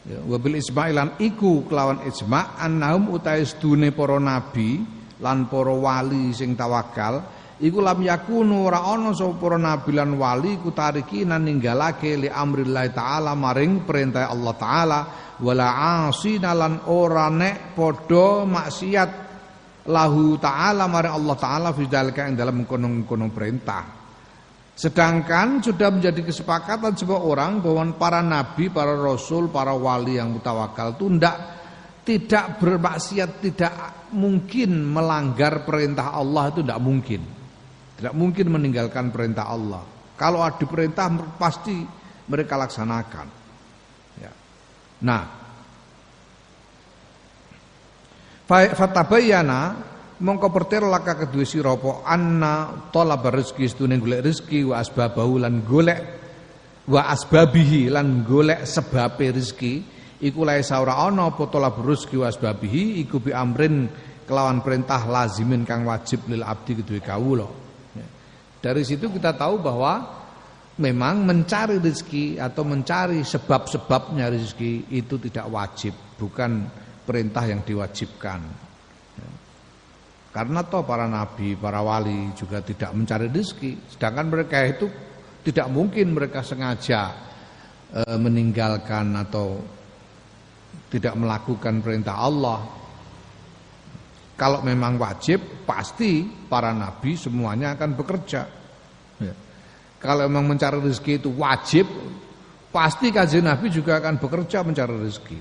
[0.04, 4.80] Ya, wabil ijma'ilan iku kelawan ijma' annahum utai sedune para nabi
[5.20, 7.24] lan para wali sing tawakal.
[7.60, 12.88] Iku lam yakunu ora ana sapa para nabi lan wali ku tarikinan ninggalake li amrillah
[12.92, 15.00] taala maring perintah Allah taala.
[15.40, 15.68] Wala
[16.04, 19.10] asina lan ora nek padha maksiat
[19.88, 23.99] lahu taala mari Allah taala fi dalika ing dalam kono-kono perintah
[24.80, 30.96] sedangkan sudah menjadi kesepakatan sebuah orang bahwa para nabi, para rasul, para wali yang mutawakal
[30.96, 31.36] itu tidak
[32.00, 33.74] tidak bermaksiat, tidak
[34.16, 37.20] mungkin melanggar perintah Allah itu tidak mungkin.
[38.00, 39.84] Tidak mungkin meninggalkan perintah Allah.
[40.16, 41.84] Kalau ada perintah pasti
[42.24, 43.40] mereka laksanakan.
[45.00, 45.22] Nah,
[48.48, 49.60] fatabayana
[50.20, 55.64] mongko pertir laka kedua sira apa anna talab rezeki sedune golek rezeki wa asbabahu lan
[55.64, 56.00] golek
[56.92, 59.74] wa asbabihi lan golek sebabe rezeki
[60.20, 63.88] iku lae saura ana apa talab rezeki wa asbabihi iku bi amrin
[64.28, 67.50] kelawan perintah lazimin kang wajib lil abdi kedue kawula.
[67.98, 68.06] Ya.
[68.62, 70.06] Dari situ kita tahu bahwa
[70.78, 76.70] memang mencari rezeki atau mencari sebab-sebabnya rezeki itu tidak wajib, bukan
[77.02, 78.69] perintah yang diwajibkan.
[80.30, 84.86] Karena toh para nabi, para wali juga tidak mencari rezeki, sedangkan mereka itu
[85.42, 87.10] tidak mungkin mereka sengaja
[87.90, 89.58] e, meninggalkan atau
[90.86, 92.62] tidak melakukan perintah Allah.
[94.38, 98.42] Kalau memang wajib, pasti para nabi semuanya akan bekerja.
[99.18, 99.34] Ya.
[100.00, 101.84] Kalau memang mencari rezeki itu wajib,
[102.72, 105.40] pasti kajian Nabi juga akan bekerja mencari rezeki.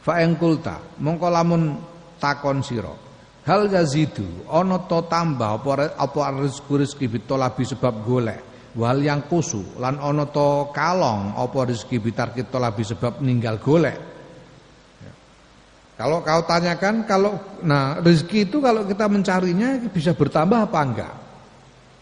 [0.00, 1.76] Fa kulta, mongko lamun
[2.16, 3.05] takon sira.
[3.46, 8.42] Hal yazidu ana to tambah apa apa rezeki rezeki bitolabi sebab golek.
[8.74, 13.94] Wal yang kusu lan ana to kalong apa rezeki bitarkit tolabi sebab ninggal golek.
[14.98, 15.12] Ya.
[15.94, 21.14] Kalau kau tanyakan kalau nah rezeki itu kalau kita mencarinya bisa bertambah apa enggak?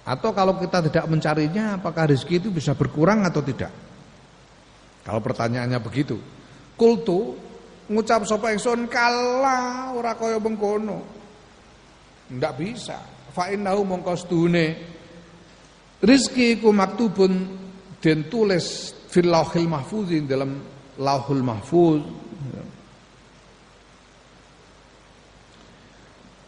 [0.09, 3.73] Atau kalau kita tidak mencarinya apakah rezeki itu bisa berkurang atau tidak?
[5.05, 6.17] Kalau pertanyaannya begitu.
[6.73, 7.37] Kultu
[7.93, 11.24] ngucap sapa ingsun kala ora kaya mengkono.
[12.33, 12.99] Ndak bisa.
[13.35, 14.67] Fa innahu mongko stune
[16.01, 17.33] rezeki iku maktubun
[18.01, 20.61] den tulis fil lauhil mahfuz dalam
[21.01, 22.03] lauhul mahfuz.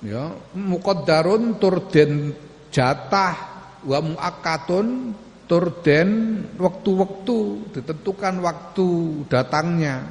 [0.06, 2.30] Ya, muqaddarun tur den
[2.70, 3.34] jatah
[3.82, 6.10] wa muakkatun turden
[6.58, 7.38] waktu-waktu
[7.74, 8.88] ditentukan waktu
[9.30, 10.02] datangnya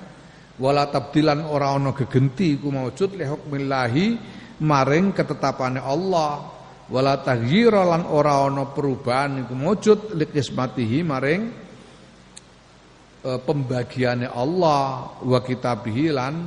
[0.56, 4.06] wala tabdilan ora ana gegenti iku maujud li hukmillahi
[4.62, 6.56] maring ketetapane Allah
[6.88, 11.42] wala taghyira lan ora ana perubahan iku maujud li kismatihi maring
[13.26, 16.46] e, pembagiane Allah wa kitabihi lan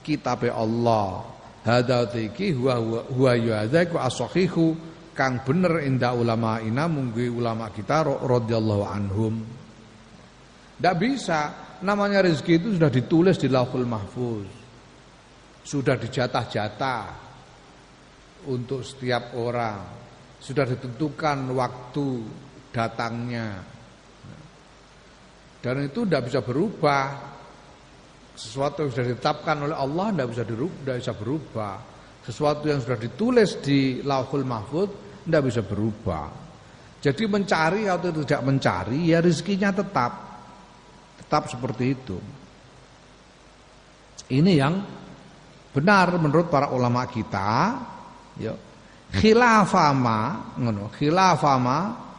[0.00, 1.26] kitabe Allah
[1.66, 4.78] hadza iki huwa huwa yu'adza ku as-sahihu
[5.12, 9.34] kang bener indah ulama ina munggu ulama kita radhiyallahu anhum.
[10.80, 11.40] Tidak bisa,
[11.84, 14.48] namanya rezeki itu sudah ditulis di Lauhul Mahfuz.
[15.60, 17.29] Sudah dijatah-jatah
[18.48, 20.00] untuk setiap orang.
[20.40, 22.06] Sudah ditentukan waktu
[22.72, 23.60] datangnya.
[25.60, 27.04] Dan itu tidak bisa berubah.
[28.32, 31.74] Sesuatu yang sudah ditetapkan oleh Allah tidak bisa dirubah, tidak bisa berubah.
[32.24, 34.88] Sesuatu yang sudah ditulis di Lauhul Mahfuz
[35.28, 36.24] tidak bisa berubah.
[37.00, 40.12] Jadi mencari atau tidak mencari ya rezekinya tetap
[41.20, 42.18] tetap seperti itu.
[44.30, 44.74] Ini yang
[45.70, 47.78] benar menurut para ulama kita.
[48.40, 48.56] Ya.
[49.10, 52.10] Khilafama, ngono, khilafama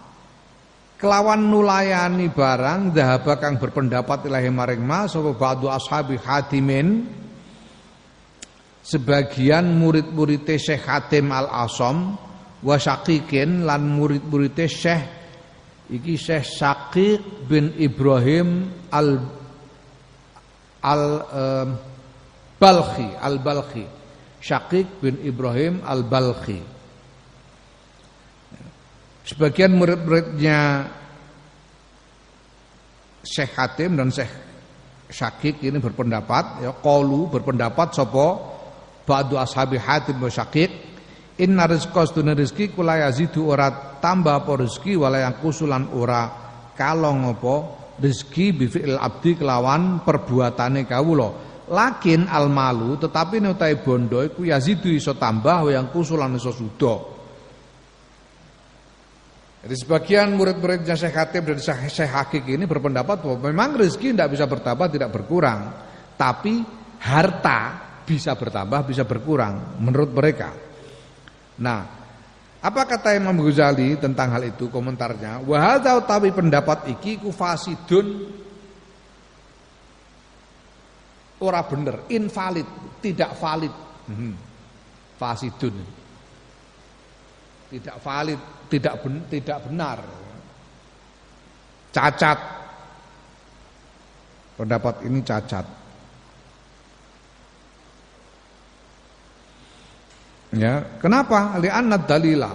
[1.02, 7.10] kelawan nulayani barang dahaba kang berpendapat ilahi maring ma sapa ba'du ashabi hatimin
[8.86, 12.14] sebagian murid-murid Syekh Hatim Al-Asom
[12.62, 15.04] wa Syaqiqin lan murid-muride Syekh
[15.90, 19.26] iki Syekh Syaqiq bin Ibrahim al
[20.86, 21.06] al
[22.62, 24.01] Balkhi al Balkhi
[24.42, 26.60] Syaqiq bin Ibrahim al Balkhi
[29.22, 30.90] sebagian murid-muridnya
[33.22, 34.34] Syekh Hatim dan Syekh
[35.12, 38.28] Syakik ini berpendapat ya qalu berpendapat sapa
[39.06, 40.92] ba'du ashabi Hatim wa Syakik
[41.42, 46.28] Inna rizqa sedune rezeki kula yazidu ora tambah apa rezeki wala yang kusulan ora
[46.78, 47.56] kalong apa
[47.98, 55.16] rezeki bifi'il abdi kelawan perbuatane kawula Lakin al malu tetapi nutai bondo iku yazidu iso
[55.16, 56.96] tambah yang kusulan iso sudo.
[59.62, 64.46] Jadi sebagian murid-muridnya Syekh Khatib dan Syekh Hakik ini berpendapat bahwa memang rezeki tidak bisa
[64.50, 65.70] bertambah, tidak berkurang.
[66.18, 66.66] Tapi
[66.98, 67.60] harta
[68.02, 70.50] bisa bertambah, bisa berkurang menurut mereka.
[71.62, 72.02] Nah,
[72.62, 75.46] apa kata Imam Ghazali tentang hal itu komentarnya?
[75.46, 78.34] Wahada utawi pendapat iki kufasidun
[81.42, 82.68] ora bener, invalid,
[83.02, 83.74] tidak valid.
[84.08, 84.36] Hmm.
[85.18, 85.76] Fasidun.
[87.72, 90.00] Tidak valid, tidak ben, tidak benar.
[91.92, 92.40] Cacat.
[94.58, 95.66] Pendapat ini cacat.
[100.52, 101.56] Ya, kenapa?
[101.64, 102.52] Li'anna dalila.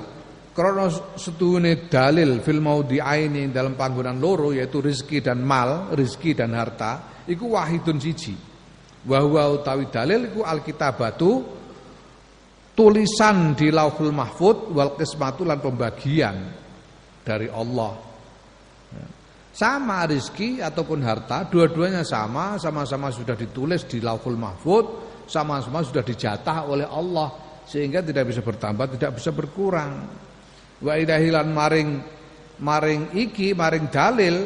[0.56, 7.24] Karena setuhune dalil fil aini dalam panggonan loro yaitu rizki dan mal, rizki dan harta,
[7.28, 8.55] iku wahidun siji.
[9.06, 11.30] Wa huwa utawi dalil iku alkitabatu
[12.74, 14.98] tulisan di Lauhul Mahfud wal
[15.62, 16.36] pembagian
[17.22, 18.06] dari Allah.
[19.56, 24.84] Sama rizki ataupun harta, dua-duanya sama, sama-sama sudah ditulis di Lauhul Mahfud,
[25.24, 27.32] sama-sama sudah dijatah oleh Allah
[27.64, 30.04] sehingga tidak bisa bertambah, tidak bisa berkurang.
[30.76, 31.90] Wa ilahilan maring
[32.60, 34.36] maring iki maring dalil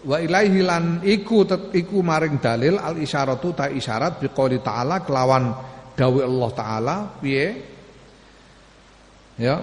[0.00, 1.44] wa ilaihi lan iku
[1.76, 5.52] iku maring dalil al isyaratu ta isyarat biqouli ta'ala kelawan
[5.92, 7.46] dawuh Allah taala piye?
[9.36, 9.56] Ya.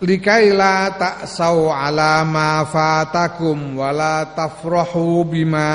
[0.00, 5.72] Likaila ta'sau ala ma fatakum wala tafrahu bima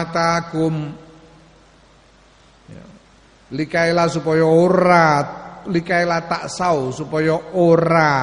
[0.00, 0.96] atakum.
[2.72, 2.84] Ya.
[3.52, 5.08] likaila supaya ora
[5.68, 8.14] likaila taksau supaya ora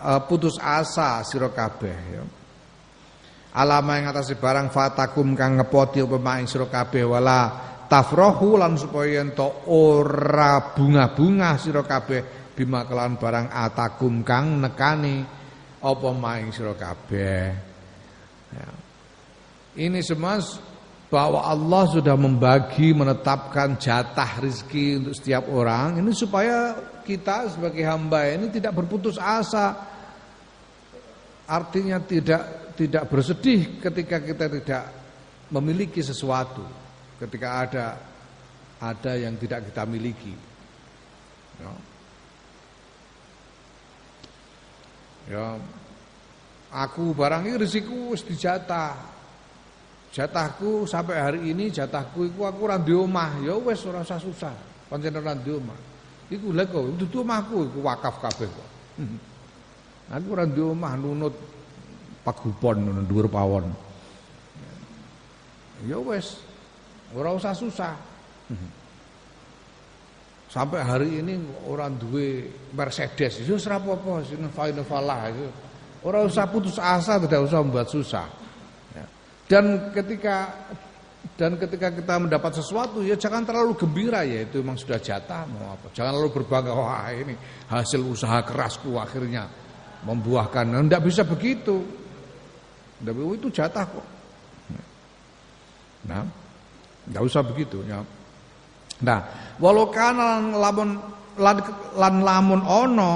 [0.00, 2.24] uh, putus asa sira kabeh ya
[3.52, 7.40] alama yang atas barang fatakum kang ngepoti apa maing sira kabeh wala
[7.84, 15.20] tafrohu lan supaya ento ora bunga-bunga sira kabeh bima kelan barang atakum kang nekani
[15.82, 17.72] apa maing sira kabeh.
[18.52, 18.68] Ya.
[19.80, 20.36] ini semua
[21.12, 26.00] bahwa Allah sudah membagi menetapkan jatah rizki untuk setiap orang.
[26.00, 26.72] Ini supaya
[27.04, 29.76] kita sebagai hamba ini tidak berputus asa.
[31.44, 34.84] Artinya tidak tidak bersedih ketika kita tidak
[35.52, 36.64] memiliki sesuatu,
[37.20, 37.86] ketika ada
[38.82, 40.34] ada yang tidak kita miliki.
[41.62, 41.72] Ya.
[45.30, 45.46] ya.
[46.72, 49.12] Aku barang ini risiko wis dijatah.
[50.12, 54.52] Jatahku sampai hari ini jatahku iku aku ora duwe omah, ya wis ora usah susah.
[54.88, 55.78] Pancen ora duwe omah.
[56.32, 58.68] Iku lha kok dudu omahku iku wakaf kabeh kok.
[60.16, 61.51] Aku ora duwe omah nunut
[62.22, 63.66] pagupon ngono dhuwur pawon.
[65.86, 66.38] Ya wis,
[67.14, 67.94] ora usah susah.
[70.52, 72.44] Sampai hari ini orang duwe
[72.76, 74.44] Mercedes, itu ya ora apa-apa, sing
[74.84, 75.48] falah itu.
[76.04, 78.26] Ora usah putus asa, tidak usah membuat susah.
[78.92, 79.06] Ya.
[79.48, 80.50] Dan ketika
[81.38, 85.72] dan ketika kita mendapat sesuatu ya jangan terlalu gembira ya itu memang sudah jatah mau
[85.72, 85.88] apa.
[85.94, 87.32] Jangan lalu berbangga wah ini
[87.72, 89.48] hasil usaha kerasku akhirnya
[90.04, 90.68] membuahkan.
[90.68, 92.01] Tidak nah, bisa begitu.
[93.10, 94.06] WU itu jatah kok.
[96.06, 96.22] Nah,
[97.10, 98.02] nggak usah begitu ya.
[99.02, 99.20] Nah,
[99.58, 100.14] walau kan
[100.54, 100.98] lamun
[101.38, 101.56] lan,
[101.98, 103.14] lan lamun ono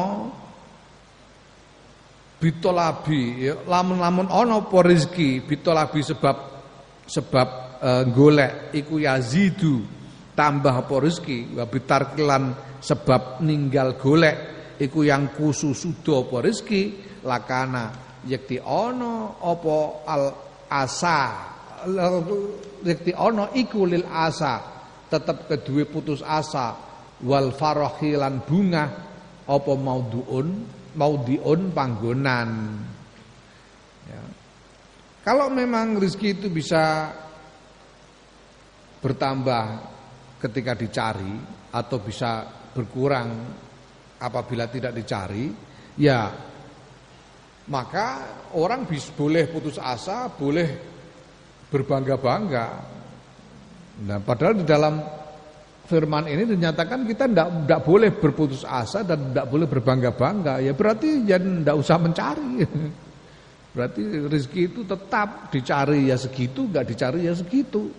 [2.43, 6.37] bitolabi ya, lamun lamun ono po rezeki bitolabi sebab
[7.07, 9.87] sebab e, golek iku yazidu
[10.35, 11.67] tambah apa rezeki wa
[12.83, 14.37] sebab ninggal golek
[14.79, 16.83] iku yang kususudo apa rezeki
[17.25, 20.25] lakana yakti ono opo al
[20.73, 21.53] asa.
[22.87, 24.65] Yakti ono iku lil asa.
[25.13, 26.73] Tetap kedua putus asa.
[27.21, 28.85] Wal farahilan bunga.
[29.47, 30.49] Opo mauduun
[30.97, 32.51] maudiun panggonan.
[34.07, 34.23] Ya.
[35.27, 37.11] kalau memang rezeki itu bisa
[39.03, 39.65] bertambah
[40.39, 41.35] ketika dicari
[41.75, 43.31] atau bisa berkurang
[44.23, 45.51] apabila tidak dicari
[45.99, 46.31] ya
[47.67, 48.23] maka
[48.55, 50.69] orang bisa boleh putus asa, boleh
[51.67, 52.69] berbangga-bangga.
[54.07, 55.03] Nah, padahal di dalam
[55.87, 60.63] firman ini dinyatakan kita tidak tidak boleh berputus asa dan tidak boleh berbangga-bangga.
[60.63, 62.53] Ya berarti ya tidak usah mencari.
[63.77, 64.01] Berarti
[64.33, 67.93] rezeki itu tetap dicari ya segitu, nggak dicari ya segitu.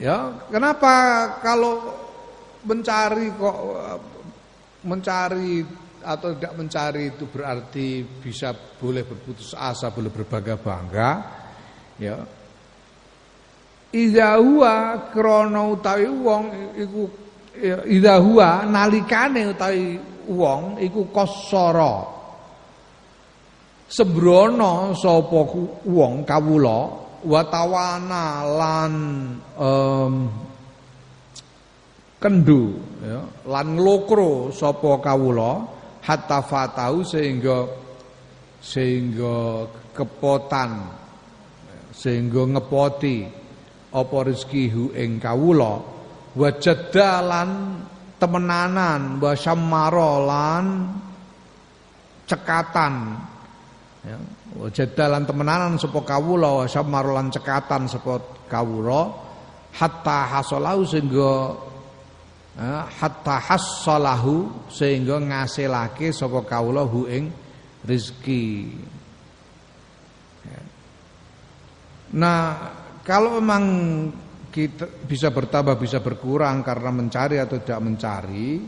[0.00, 1.92] Ya, kenapa kalau
[2.64, 3.58] mencari kok
[4.80, 5.60] mencari
[6.04, 11.10] atau tidak mencari itu berarti bisa boleh berputus asa, boleh berbangga-bangga.
[12.00, 12.18] Ya.
[13.90, 16.44] Idza huwa krana utawi wong
[16.78, 17.02] iku
[17.90, 19.98] idza huwa nalikane utawi
[20.30, 22.06] wong iku kosara
[23.90, 25.40] sembrono sapa
[25.82, 26.78] wong kawula
[27.26, 28.94] watawana lan
[29.58, 30.14] um,
[32.22, 33.20] kendu ya,
[33.50, 37.68] lan nglokro sapa kawula hatta fatahu sehingga
[38.60, 39.64] sehingga
[39.96, 41.00] kepotan
[41.90, 43.28] sehingga ngepoti
[43.90, 45.82] apa rezekihu ing kawula.
[46.30, 47.82] Wa jadalan
[48.22, 50.66] temenanan wa syammarolan
[52.24, 52.94] cekatan.
[54.06, 54.16] Ya
[54.56, 59.28] wa jadalan temenanan sapa kawula wa syammarolan cekatan sapa kawula.
[59.70, 61.54] Hatta hasalahu sehingga
[62.58, 67.30] hatta hassalahu sehingga ngasilake sapa kawula hu ing
[67.86, 68.74] rezeki.
[70.44, 70.62] Ya.
[72.18, 72.38] Nah,
[73.06, 73.64] kalau memang
[74.50, 78.58] kita bisa bertambah bisa berkurang karena mencari atau tidak mencari,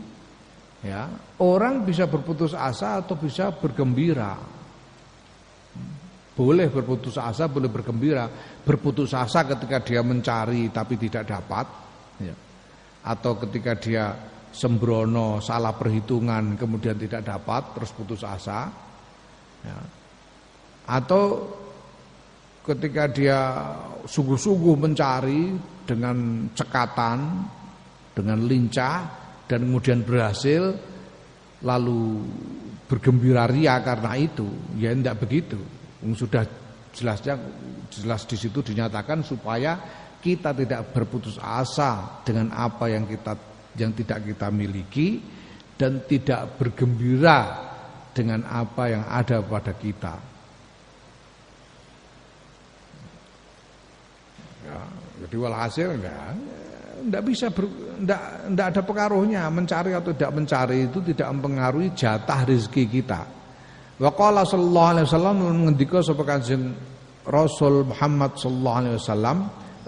[0.81, 1.11] ya
[1.43, 4.39] orang bisa berputus asa atau bisa bergembira.
[6.33, 8.25] Boleh berputus asa, boleh bergembira.
[8.65, 11.65] Berputus asa ketika dia mencari tapi tidak dapat,
[12.25, 12.33] ya
[13.03, 14.05] atau ketika dia
[14.53, 18.69] sembrono salah perhitungan kemudian tidak dapat terus putus asa
[19.65, 19.77] ya.
[20.87, 21.23] atau
[22.63, 23.39] ketika dia
[24.07, 25.51] sungguh-sungguh mencari
[25.83, 27.19] dengan cekatan
[28.13, 28.95] dengan lincah
[29.49, 30.71] dan kemudian berhasil
[31.65, 32.23] lalu
[32.87, 34.47] bergembira ria karena itu
[34.79, 35.59] ya tidak begitu
[36.13, 36.45] sudah
[36.93, 37.35] jelasnya
[37.89, 43.35] jelas di situ dinyatakan supaya kita tidak berputus asa dengan apa yang kita
[43.75, 45.19] yang tidak kita miliki
[45.75, 47.59] dan tidak bergembira
[48.15, 50.15] dengan apa yang ada pada kita.
[54.63, 54.79] Ya,
[55.27, 56.15] jadi walhasil enggak
[57.03, 57.67] enggak bisa ber,
[57.99, 63.21] enggak, enggak ada pengaruhnya mencari atau tidak mencari itu tidak mempengaruhi jatah rezeki kita.
[63.99, 66.23] Wa qala sallallahu alaihi wasallam ngendika sapa
[67.23, 69.37] Rasul Muhammad sallallahu alaihi wasallam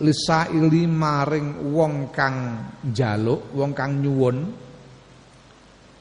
[0.01, 4.37] lisaili maring wong kang njaluk, wong kang nyuwun.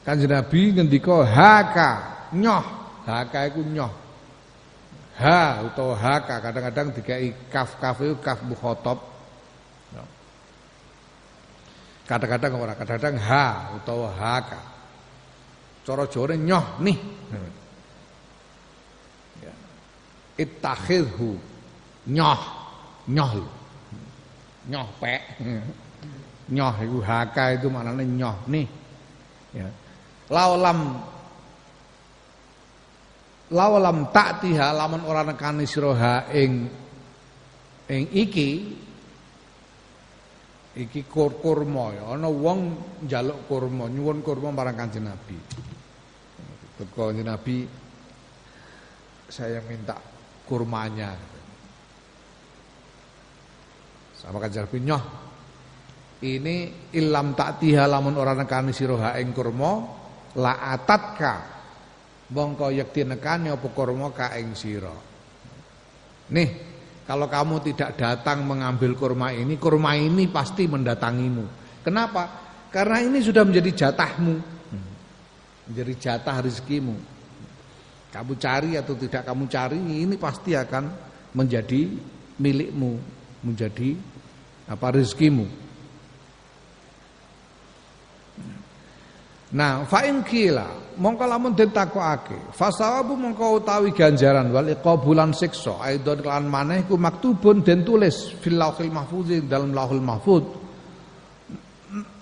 [0.05, 1.91] Kanjeng Nabi ngendika haka,
[2.37, 2.65] nyoh.
[3.05, 3.93] Haka iku nyoh.
[5.15, 8.99] Ha utawa haka kadang-kadang dikai kaf kaf itu kaf mukhatab.
[12.05, 14.61] Kadang-kadang ora, kadang-kadang ha utawa haka.
[15.85, 16.99] Cara Jawa nyoh nih.
[19.41, 19.53] Ya.
[20.37, 21.37] Ittakhidhu
[22.09, 22.41] nyoh
[23.09, 23.33] nyoh
[24.69, 25.23] nyoh pek.
[26.53, 28.67] Nyoh itu haka itu maknanya nyoh nih.
[29.55, 29.69] Ya.
[30.29, 30.99] Laulam
[33.53, 36.67] laulam taktiha lamun ora nekani sira ing
[37.87, 38.51] ing iki
[40.75, 42.75] iki kur kurma ya ana wong
[43.07, 45.39] njaluk kurma nyuwun kurma marang Kanjeng Nabi.
[46.75, 47.69] Teko Nabi
[49.31, 49.95] saya minta
[50.45, 51.34] kurmanya
[54.25, 55.03] sama kanjeng Nabi nyoh.
[56.25, 56.57] Ini
[56.97, 59.37] ilam taktiha lamun ora nekani sira ing
[60.41, 61.35] la atatka.
[62.25, 64.91] Mongko yekti nekani apa kurma ka ing sira.
[66.33, 66.49] Nih,
[67.05, 71.45] kalau kamu tidak datang mengambil kurma ini, kurma ini pasti mendatangimu.
[71.85, 72.25] Kenapa?
[72.73, 74.35] Karena ini sudah menjadi jatahmu.
[75.69, 76.97] Menjadi jatah rezekimu.
[78.09, 80.89] Kamu cari atau tidak kamu cari, ini pasti akan
[81.37, 81.93] menjadi
[82.41, 82.93] milikmu,
[83.45, 84.14] menjadi
[84.69, 85.47] apa rezekimu.
[89.55, 95.79] Nah, fa in kila mongko lamun den takokake, fasawabu mongko utawi ganjaran wal iqabulan siksa
[95.79, 100.43] aidon kelan maneh iku maktubun den tulis fil lauhil mahfuz dalam lauhul mahfuz.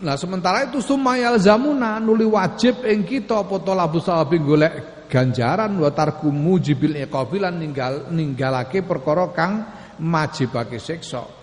[0.05, 4.73] Nah, sementara itu sumayal zamuna nuli wajib ing kita apa talabu sawabi golek
[5.09, 9.65] ganjaran wa tarku mujibil iqabilan ninggal ninggalake perkara kang
[9.97, 11.42] majibake siksa.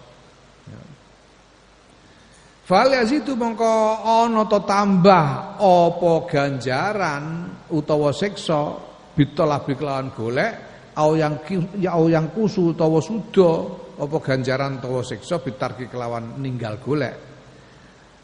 [2.70, 8.78] Fal yazidu mongko ana to tambah apa ganjaran utawa siksa
[9.18, 10.54] bitolabi kelawan golek
[10.94, 11.42] au yang
[11.82, 13.66] ya au yang kusu utawa suda
[13.98, 17.18] apa ganjaran utawa siksa bitarki kelawan ninggal golek.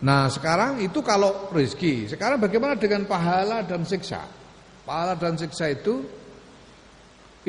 [0.06, 2.14] Nah, sekarang itu kalau rezeki.
[2.14, 4.30] Sekarang bagaimana dengan pahala dan siksa?
[4.86, 6.06] Pahala dan siksa itu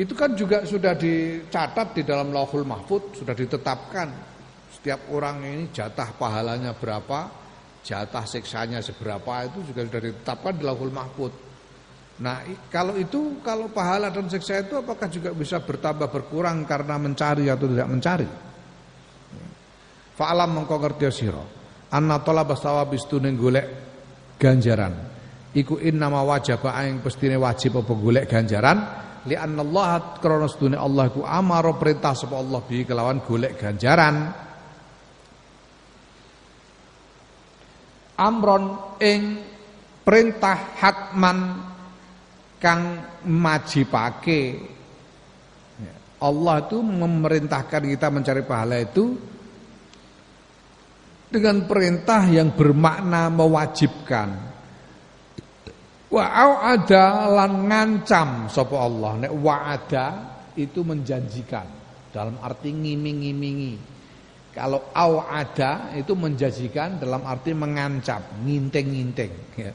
[0.01, 4.36] itu kan juga sudah dicatat di dalam Lauhul Mahfud, sudah ditetapkan
[4.77, 7.33] setiap orang ini jatah pahalanya berapa,
[7.81, 11.33] jatah siksanya seberapa itu juga sudah ditetapkan di Lauhul Mahfud.
[12.17, 17.45] Nah, kalau itu kalau pahala dan siksa itu apakah juga bisa bertambah berkurang karena mencari
[17.45, 18.29] atau tidak mencari?
[20.17, 20.81] Fa'alam mengko
[21.13, 21.45] sira
[21.93, 23.67] anna talaba sawabi stune golek
[24.41, 24.93] ganjaran
[25.53, 28.77] iku innama wajaba aing pestine wajib apa golek ganjaran
[29.29, 30.47] li anna Allah krana
[30.77, 34.46] Allah iku amara perintah sapa Allah bi kelawan golek ganjaran
[38.17, 39.21] amron ing
[40.01, 41.39] perintah hakman
[42.57, 42.81] kang
[43.29, 44.73] majibake
[46.17, 49.13] Allah itu memerintahkan kita mencari pahala itu
[51.29, 54.29] dengan perintah yang bermakna mewajibkan.
[56.07, 56.25] Wa
[56.73, 59.27] ada lan ngancam sapa Allah.
[59.27, 60.07] Nek wa'ada
[60.57, 61.67] itu menjanjikan
[62.09, 63.96] dalam arti ngiming-ngimingi.
[64.57, 69.71] Kalau au ada itu menjanjikan dalam arti mengancam, nginting-nginting ya.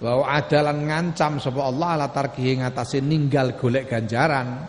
[0.00, 4.64] Wa ada lan ngancam sapa Allah ala tarkihi ngatasi ninggal golek ganjaran.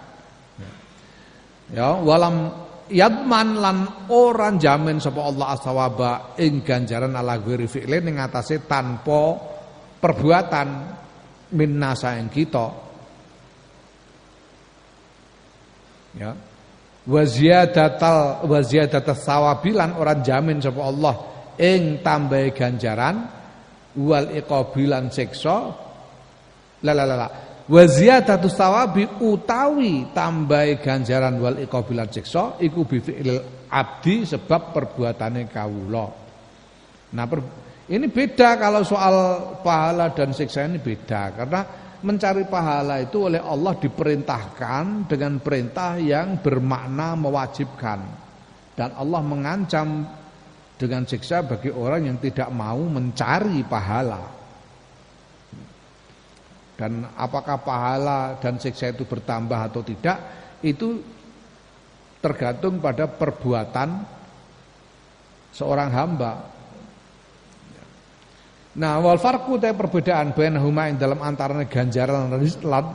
[1.71, 2.51] Ya, walam
[2.91, 3.77] yadman lan
[4.11, 9.39] orang jamin sapa Allah asawaba ing ganjaran ala ghairi fi'lin ing atase tanpa
[10.03, 10.67] perbuatan
[11.55, 12.67] minna saeng kita.
[16.19, 16.50] Ya.
[17.01, 21.15] Wa ziyadatal wa ziyadatas sawabilan orang jamin sapa Allah
[21.57, 23.15] ing tambahi ganjaran
[23.97, 25.57] wal iqabilan siksa
[26.85, 27.27] la la la
[27.71, 32.99] Wa ziyadatu sawabi utawi tambahi ganjaran wal iqabilan siksa iku bi
[33.71, 36.05] abdi sebab perbuatane kawula.
[37.15, 37.25] Nah,
[37.87, 39.15] ini beda kalau soal
[39.63, 41.61] pahala dan siksa ini beda karena
[42.01, 47.99] mencari pahala itu oleh Allah diperintahkan dengan perintah yang bermakna mewajibkan
[48.73, 50.09] dan Allah mengancam
[50.81, 54.41] dengan siksa bagi orang yang tidak mau mencari pahala.
[56.73, 60.17] Dan apakah pahala dan siksa itu bertambah atau tidak
[60.65, 60.97] itu
[62.17, 64.01] tergantung pada perbuatan
[65.53, 66.50] seorang hamba.
[68.71, 72.31] Nah, wal farqu te perbedaan bainahuma ing dalam antara ganjaran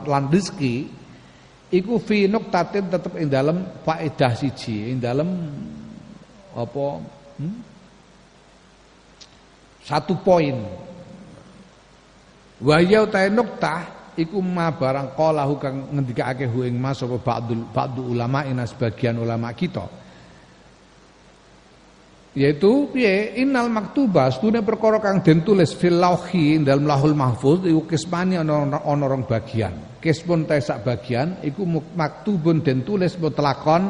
[0.09, 0.89] lan rezeki
[1.69, 5.29] iku fi nuqtatin tetep ing dalam faedah siji, ing dalam
[6.57, 6.87] apa?
[7.37, 7.57] Hmm?
[9.85, 10.57] Satu poin
[12.57, 17.21] Wa ya ta nuktah iku ma barang qalahu kang ngendikake hu ing mas apa
[17.69, 19.85] ba'du ulama ina sebagian ulama kita.
[22.37, 27.89] Yaitu piye innal maktuba stune perkara kang den tulis fil lauhi dalam lahul mahfuz iku
[27.89, 28.77] kismani ana
[29.09, 29.97] rong bagian.
[29.97, 31.65] Kismun ta sak bagian iku
[31.97, 33.89] maktubun den tulis mutlakon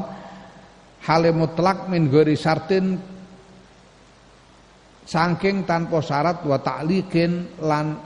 [1.03, 2.95] hale mutlak min gori sartin
[5.03, 7.99] saking tanpa syarat wa ta'liqin lan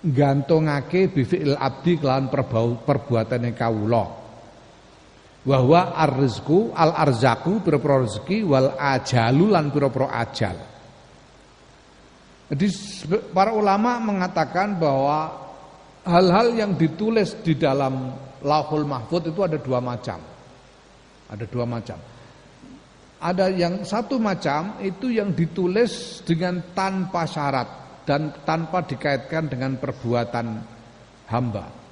[0.00, 2.32] gantungake bifi'il abdi kelawan
[2.84, 4.23] perbuatane kawula
[5.44, 10.56] wa arrizku al arzaku pira-pira rezeki wal ajalu lan pira-pira ajal
[12.44, 12.66] jadi
[13.32, 15.32] para ulama mengatakan bahwa
[16.04, 18.12] hal-hal yang ditulis di dalam
[18.44, 20.20] Lauhul Mahfud itu ada dua macam.
[21.32, 21.96] Ada dua macam.
[23.24, 27.68] Ada yang satu macam itu yang ditulis dengan tanpa syarat
[28.04, 30.46] dan tanpa dikaitkan dengan perbuatan
[31.32, 31.83] hamba.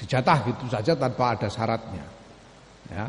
[0.00, 2.04] Dijatah gitu saja tanpa ada syaratnya.
[2.88, 3.06] Ya.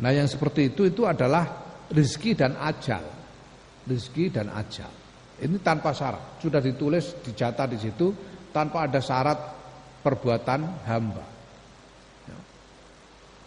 [0.00, 1.44] Nah yang seperti itu itu adalah
[1.92, 3.04] rezeki dan ajal.
[3.84, 4.88] Rezeki dan ajal.
[5.44, 6.40] Ini tanpa syarat.
[6.40, 8.08] Sudah ditulis dijatah di situ
[8.56, 9.36] tanpa ada syarat
[10.00, 11.26] perbuatan hamba.
[12.24, 12.38] Ya.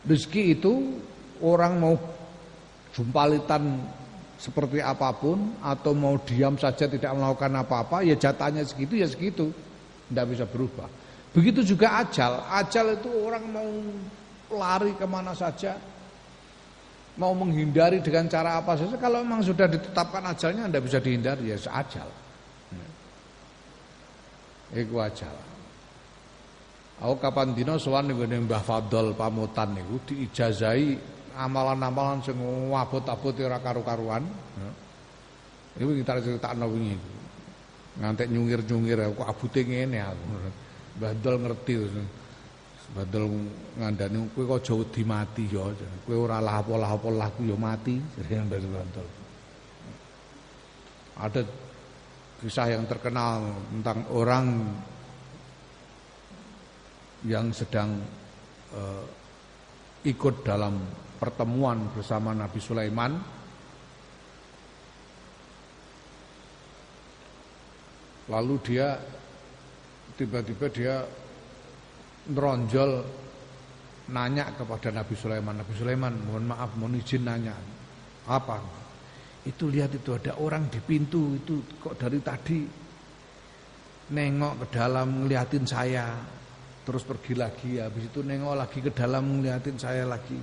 [0.05, 1.01] Rezeki itu
[1.41, 1.97] orang mau
[2.93, 3.81] jumpalitan
[4.37, 9.49] seperti apa pun atau mau diam saja tidak melakukan apa-apa ya jatahnya segitu ya segitu
[10.11, 10.85] tidak bisa berubah
[11.33, 13.69] begitu juga ajal ajal itu orang mau
[14.53, 15.75] lari ke mana saja
[17.17, 21.57] mau menghindari dengan cara apa saja kalau memang sudah ditetapkan ajalnya tidak bisa dihindari ya
[21.73, 22.09] ajal
[24.73, 25.53] itu ajal
[27.03, 30.95] Aku kapan dino sowan ning Mbah Fadol pamutan niku diijazahi
[31.35, 32.39] amalan-amalan sing
[32.71, 34.23] abot-abot ora karu-karuan.
[35.75, 36.95] Iku kita critakno wingi.
[37.99, 39.61] Ngantek nyungir-nyungir kok abute
[39.99, 40.25] aku.
[40.97, 41.73] Bandel ngerti
[42.93, 43.25] Bandel
[43.81, 45.65] ngandani kowe kok aja wedi mati ya.
[46.05, 47.97] Kowe ora lah apa-lah apa lahku ya mati.
[51.23, 51.41] Ada
[52.41, 54.45] kisah yang terkenal tentang orang
[57.23, 58.03] yang sedang
[58.75, 59.05] uh,
[60.03, 60.75] ikut dalam
[61.15, 63.15] pertemuan bersama Nabi Sulaiman
[68.27, 68.99] lalu dia
[70.17, 70.95] tiba-tiba dia
[72.29, 72.91] meronjol
[74.11, 77.55] nanya kepada Nabi Sulaiman, Nabi Sulaiman, mohon maaf, mohon izin nanya.
[78.27, 78.59] Apa?
[79.43, 82.59] Itu lihat itu ada orang di pintu itu kok dari tadi
[84.11, 86.15] nengok ke dalam ngeliatin saya,
[86.83, 90.39] terus pergi lagi, habis itu nengok lagi ke dalam ngeliatin saya lagi.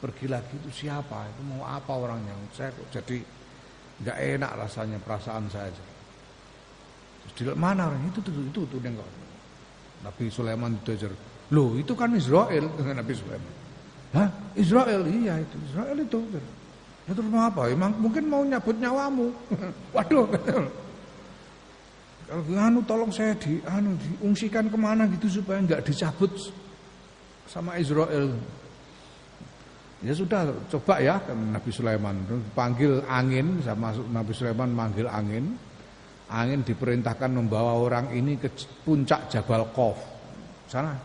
[0.00, 1.32] Pergi lagi itu siapa?
[1.32, 2.36] Itu mau apa orangnya?
[2.52, 3.24] Saya kok jadi
[4.04, 5.93] nggak enak rasanya perasaan saya.
[7.34, 9.08] Di mana orang itu tuh itu tuh nengok.
[10.06, 11.10] Nabi Sulaiman itu
[11.52, 13.52] Loh itu kan Israel dengan Nabi Sulaiman.
[14.14, 14.28] Hah?
[14.54, 15.02] Israel?
[15.10, 15.56] Iya itu.
[15.70, 16.18] Israel itu.
[17.04, 17.68] Ya terus mau apa?
[17.68, 19.28] Emang mungkin mau nyabut nyawamu.
[19.94, 20.26] Waduh.
[22.24, 26.32] Kalau anu tolong saya di anu diungsikan ke mana gitu supaya nggak dicabut
[27.44, 28.32] sama Israel.
[30.00, 32.16] Ya sudah coba ya Nabi Sulaiman
[32.56, 35.56] panggil angin sama Nabi Sulaiman manggil angin.
[36.32, 38.48] Angin diperintahkan membawa orang ini ke
[38.80, 39.98] puncak Jabal Qaf.
[40.64, 40.96] Sana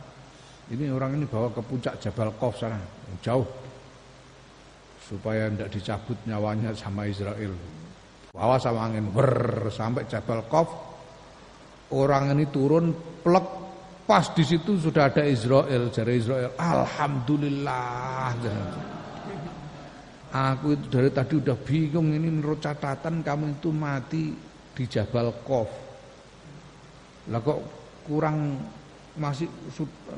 [0.69, 2.77] ini orang ini bawa ke puncak Jabal Qaf sana,
[3.25, 3.45] jauh.
[5.01, 7.51] Supaya tidak dicabut nyawanya sama Israel.
[8.29, 10.69] Bawa sama angin ber sampai Jabal Qaf.
[11.89, 12.93] Orang ini turun
[13.25, 13.47] plek
[14.05, 16.53] pas di situ sudah ada Israel, jari Israel.
[16.53, 18.37] Alhamdulillah.
[20.29, 24.48] Aku itu dari tadi udah bingung ini menurut catatan kamu itu mati
[24.79, 25.69] di Jabal Qaf.
[27.27, 27.59] Lah kok
[28.07, 28.55] kurang
[29.19, 29.51] masih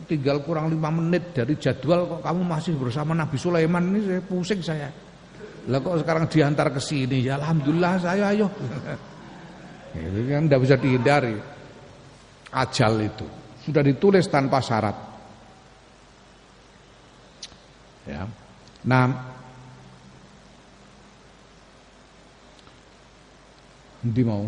[0.05, 4.61] tinggal kurang lima menit dari jadwal kok kamu masih bersama Nabi Sulaiman ini saya pusing
[4.61, 4.89] saya.
[5.65, 8.45] Lah kok sekarang diantar ke sini ya alhamdulillah saya ayo.
[9.97, 11.35] Itu kan tidak bisa dihindari.
[12.51, 13.27] Ajal itu
[13.63, 14.97] sudah ditulis tanpa syarat.
[18.07, 18.27] Ya.
[18.87, 19.30] Nah,
[24.01, 24.43] di mau?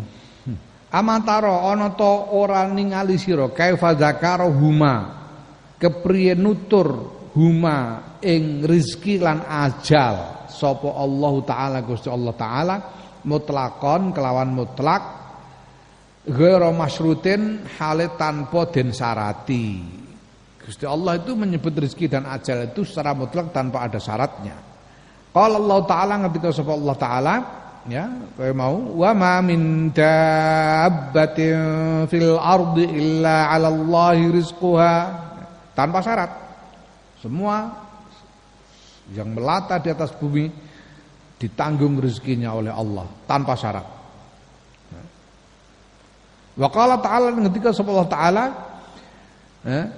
[0.94, 3.50] Amantaro ana ta ora ningali sira?
[3.50, 5.26] Kaifa zakara huma?
[5.74, 10.46] Kepriye nutur huma ing rizki lan ajal?
[10.46, 12.76] Sapa Allah taala Gusti Allah taala
[13.26, 15.02] mutlakon kelawan mutlak
[16.30, 19.66] ghairu masyrutin hale tanpa den syarati
[20.64, 24.56] Gusti Allah itu menyebut rezeki dan ajal itu secara mutlak tanpa ada syaratnya.
[25.28, 27.34] Kalau Allah taala ngerti sapa Allah taala
[27.88, 28.76] ya kayak mau?
[28.98, 31.58] Wa ma min dabbatin
[32.08, 34.94] fil ardi illa 'ala Allah rizquha.
[35.74, 36.30] Tanpa syarat.
[37.18, 37.66] Semua
[39.10, 40.48] yang melata di atas bumi
[41.36, 43.84] ditanggung rezekinya oleh Allah tanpa syarat.
[46.54, 48.44] Wa qala ta'ala ketika Allah taala?
[49.66, 49.90] Ya,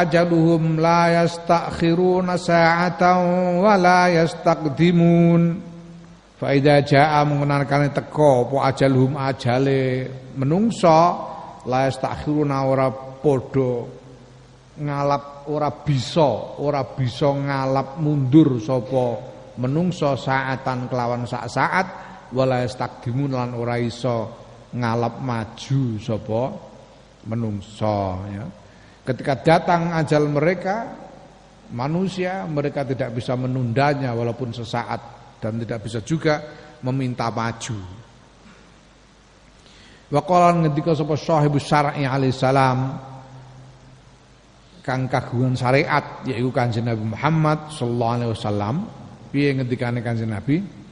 [0.00, 5.60] ajaluhum la yastakhiruna sa'atan wa la yastaqdimun
[6.40, 10.08] fa idza jaa mengenalkan teko apa ajaluhum ajale
[10.40, 11.00] menungso
[11.68, 12.88] la yastakhiruna ora
[13.20, 13.72] padha
[14.80, 19.06] ngalap ora bisa ora bisa ngalap mundur sapa
[19.60, 21.86] menungso saatan kelawan sak saat
[22.32, 24.32] wala yastaqdimun lan ora iso
[24.72, 26.72] ngalap maju sapa
[27.28, 28.44] menungso ya.
[29.04, 30.96] Ketika datang ajal mereka
[31.72, 35.00] manusia mereka tidak bisa menundanya walaupun sesaat
[35.40, 36.40] dan tidak bisa juga
[36.80, 38.04] meminta maju.
[40.12, 42.96] Wa qala ngendika sapa sahibu syar'i alaihi salam
[44.84, 48.74] kang kagungan syariat yaitu Kanjeng Nabi Muhammad sallallahu alaihi wasallam
[49.32, 50.83] piye ngendikane Kanjeng Nabi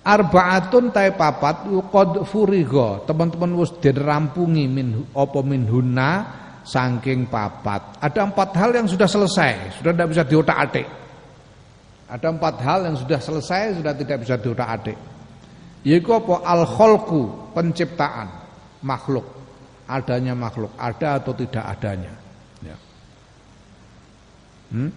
[0.00, 3.04] Arbaatun tai papat qad furiga.
[3.04, 6.10] Teman-teman wis dirampungi min apa min hunna
[6.64, 8.00] saking papat.
[8.00, 10.88] Ada empat hal yang sudah selesai, sudah tidak bisa diotak-atik.
[12.10, 14.98] Ada empat hal yang sudah selesai, sudah tidak bisa diotak-atik.
[15.84, 16.48] Yaitu apa?
[16.48, 18.28] Al khalqu, penciptaan
[18.80, 19.24] makhluk.
[19.84, 22.14] Adanya makhluk, ada atau tidak adanya.
[22.62, 22.76] Ya.
[24.70, 24.90] Hmm?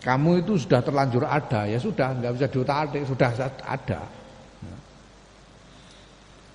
[0.00, 3.30] Kamu itu sudah terlanjur ada, ya sudah, nggak bisa diotak-atik, sudah
[3.64, 4.19] ada.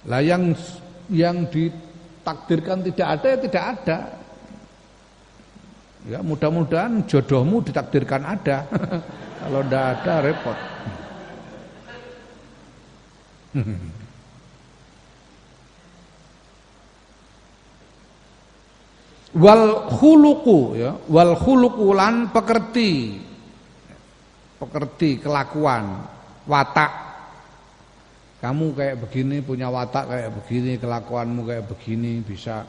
[0.05, 0.53] Lah yang
[1.09, 3.99] yang ditakdirkan tidak ada ya tidak ada.
[6.05, 8.69] Ya mudah-mudahan jodohmu ditakdirkan ada.
[9.41, 10.57] Kalau tidak ada repot.
[19.35, 23.19] wal khuluqu ya wal khuluqu lan pekerti
[24.55, 26.07] pekerti kelakuan
[26.47, 27.04] watak
[28.45, 32.61] kamu kayak begini punya watak kayak begini kelakuanmu kayak begini bisa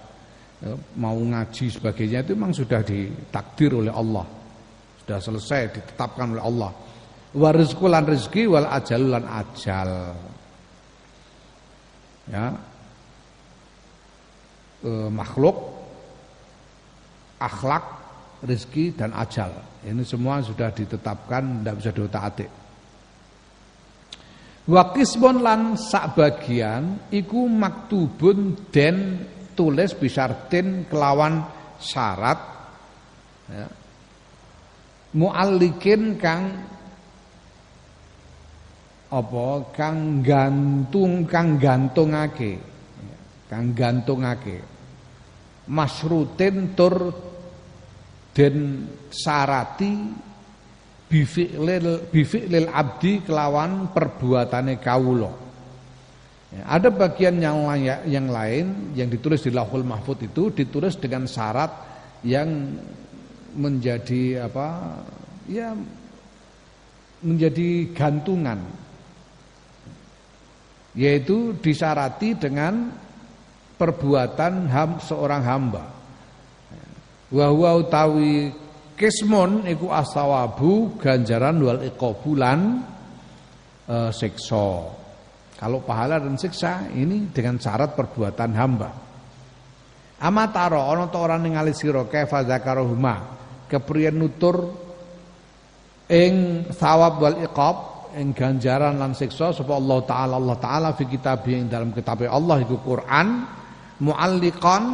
[0.65, 4.25] ya, mau ngaji sebagainya itu memang sudah ditakdir oleh Allah
[5.05, 6.71] sudah selesai ditetapkan oleh Allah
[7.37, 7.51] wa
[7.93, 9.91] lan rezeki wal ajal lan ajal
[12.33, 12.47] ya
[14.81, 15.77] e, makhluk
[17.37, 17.85] akhlak
[18.45, 19.53] rezeki dan ajal.
[19.87, 22.51] Ini semua sudah ditetapkan tidak bisa diotak-atik.
[24.67, 29.23] Wa qismun lan sak bagian iku maktubun den
[29.55, 31.47] tulis bisartin kelawan
[31.79, 32.41] syarat
[33.47, 33.67] ya.
[35.17, 36.67] Muallikin kang
[39.07, 42.59] apa kang gantung kang gantungake
[43.47, 44.61] kang gantungake
[45.71, 47.15] masrutin tur
[48.35, 50.26] den sarati
[51.07, 55.31] bifi'lil bifi'lil abdi kelawan perbuatane kawula.
[56.55, 57.59] Ya, ada bagian yang
[58.07, 61.71] yang lain yang ditulis di Lauhul Mahfud itu ditulis dengan syarat
[62.23, 62.79] yang
[63.55, 64.99] menjadi apa?
[65.51, 65.75] Ya
[67.23, 68.63] menjadi gantungan.
[70.97, 72.89] Yaitu disarati dengan
[73.77, 75.85] perbuatan ham, seorang hamba.
[77.29, 78.49] Wa huwa utawi
[78.97, 82.81] Kismun iku asawabu ganjaran wal iqabulan
[83.85, 84.69] e, siksa.
[85.57, 88.91] Kalau pahala dan siksa ini dengan syarat perbuatan hamba.
[90.17, 93.37] Amataro ana ta ora ningali sira kaifa zakarohuma
[93.69, 94.73] kepriyen nutur
[96.09, 97.77] ing sawab wal iqab
[98.17, 102.65] ing ganjaran lan siksa sapa Allah taala Allah taala fi kitab ing dalam kitab Allah
[102.65, 103.45] iku Quran
[104.01, 104.85] mualliqan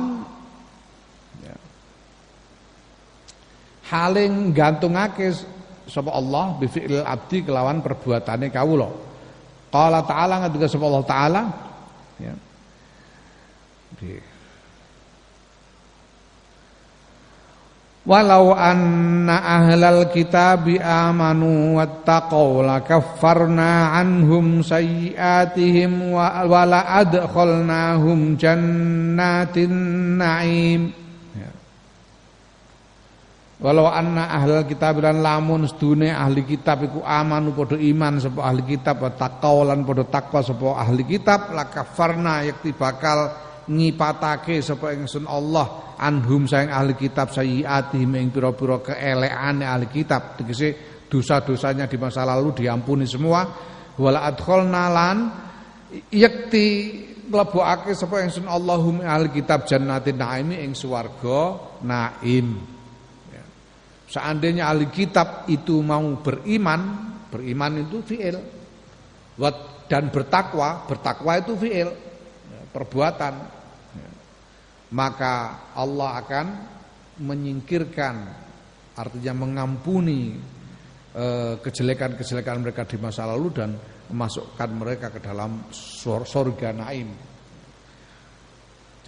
[3.92, 5.36] haling gantungake
[5.84, 8.88] sapa Allah bi fi'il abdi kelawan perbuatane kawula.
[9.68, 11.42] Qala ta'ala ngendika sapa Allah taala
[12.16, 12.32] ya.
[18.02, 29.70] Walau anna ahlal kitabi amanu wattaqaw lakaffarna anhum sayyiatihim wa la adkhalnahum jannatin
[30.18, 31.01] na'im
[33.62, 38.66] Walau anna ahlal kitab dan lamun sedune ahli kitab iku amanu padha iman sapa ahli
[38.66, 43.30] kitab wa taqawalan padha takwa sapa ahli kitab lakafarna yakti bakal
[43.70, 50.42] ngipatake sapa ingsun Allah anhum sayang ahli kitab sayyiatihim ing pira-pira keeleane ahli kitab.
[50.42, 53.46] Tegese dosa-dosanya di masa lalu diampuni semua.
[53.94, 55.16] Wala adkhalna lan
[56.10, 56.66] yakti
[57.30, 62.81] mlebokake sapa ingsun Allahum ahli kitab jannatin naimi ing swarga naim
[64.12, 66.80] Seandainya ahli kitab itu mau beriman,
[67.32, 68.36] beriman itu fi'il.
[69.88, 73.34] Dan bertakwa, bertakwa itu fi'il, ya, perbuatan.
[73.96, 74.10] Ya.
[74.92, 76.46] Maka Allah akan
[77.24, 78.14] menyingkirkan,
[79.00, 80.36] artinya mengampuni
[81.16, 83.80] eh, kejelekan-kejelekan mereka di masa lalu dan
[84.12, 87.08] memasukkan mereka ke dalam surga naim.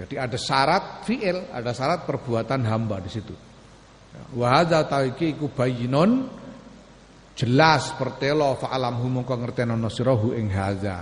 [0.01, 3.44] Jadi ada syarat fi'il, ada syarat perbuatan hamba di situ.
[4.35, 6.27] Wa hadza taiki iku bayyinun
[7.35, 10.99] jelas pertelo fa alamhu mongko ngertenono sirahu ing hadza.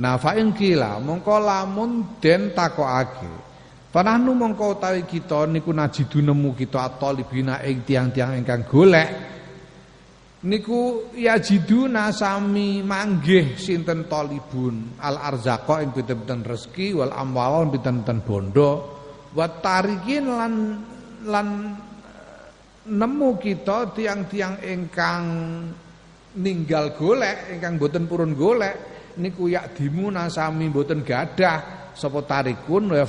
[0.00, 3.50] Nah fa in kila mongko lamun den takokake.
[3.90, 9.10] Panahnu mongko utawi kita niku najidu nemu kita at-talibina ing tiang-tiang ingkang golek
[10.40, 18.70] niku yajiduna sami manggih sinten talibun al arzaqa ing pinten-pinten rezeki wal amwal pinten-pinten bondo
[19.36, 20.54] wa tarikin lan
[21.28, 21.76] lan
[22.88, 25.24] nemu kita tiang-tiang ingkang
[26.40, 28.76] ninggal golek ingkang boten purun golek
[29.20, 33.04] niku yak dimuna sami boten gadah sapa tarikun wa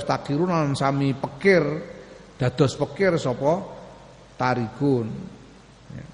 [0.50, 1.64] lan sami pekir
[2.36, 3.62] dados pekir sapa
[4.36, 5.06] tarikun
[5.94, 6.06] ya.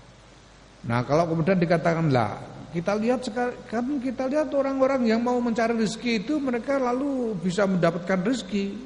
[0.87, 2.39] nah kalau kemudian dikatakan lah
[2.69, 8.21] kita lihat sekarang kita lihat orang-orang yang mau mencari rezeki itu mereka lalu bisa mendapatkan
[8.21, 8.77] rezeki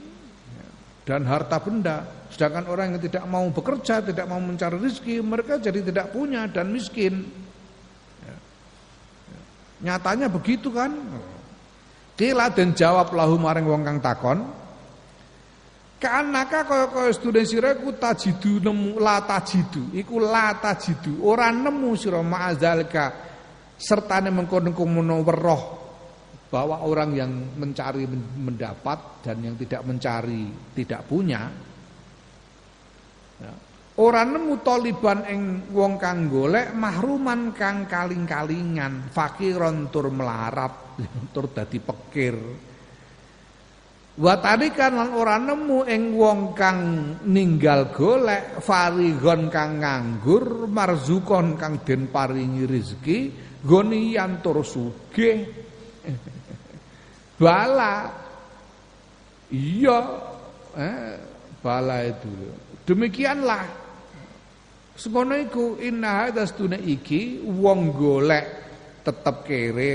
[0.54, 0.66] ya,
[1.10, 5.84] dan harta benda Sedangkan orang yang tidak mau bekerja, tidak mau mencari rezeki, mereka jadi
[5.84, 7.28] tidak punya dan miskin.
[8.24, 8.36] Ya.
[9.28, 9.40] Ya.
[9.92, 10.96] Nyatanya begitu kan?
[12.16, 14.38] Kila dan jawab lahu maring wong kang takon.
[16.00, 21.94] Kanaka kaya kaya sedune sira iku tajidu nemu la tajidu, iku la tajidu, ora nemu
[21.94, 23.30] sira ma'azalika
[23.78, 25.62] sertane mengkono-kono weruh
[26.50, 28.04] bahwa orang yang mencari
[28.34, 31.71] mendapat dan yang tidak mencari tidak punya Ya.
[33.92, 40.96] Ora nemu taliban ing wong kang golek mahruman kang kaling-kalingan, fakiron tur melarat,
[41.36, 42.36] tur dadi pekir.
[44.12, 46.80] Wa tarikan lan ora nemu ing wong kang
[47.28, 53.18] ninggal golek, farigon kang nganggur, marzukon kang den paringi rezeki,
[53.60, 55.36] goniyan tur sugih.
[57.40, 58.08] Bala.
[59.52, 60.00] Iya,
[60.80, 61.20] eh
[61.60, 62.71] Bala itu.
[62.82, 63.62] Demikianlah
[64.98, 68.46] semono iku inna hadastune iki wong golek
[69.02, 69.92] tetep kere,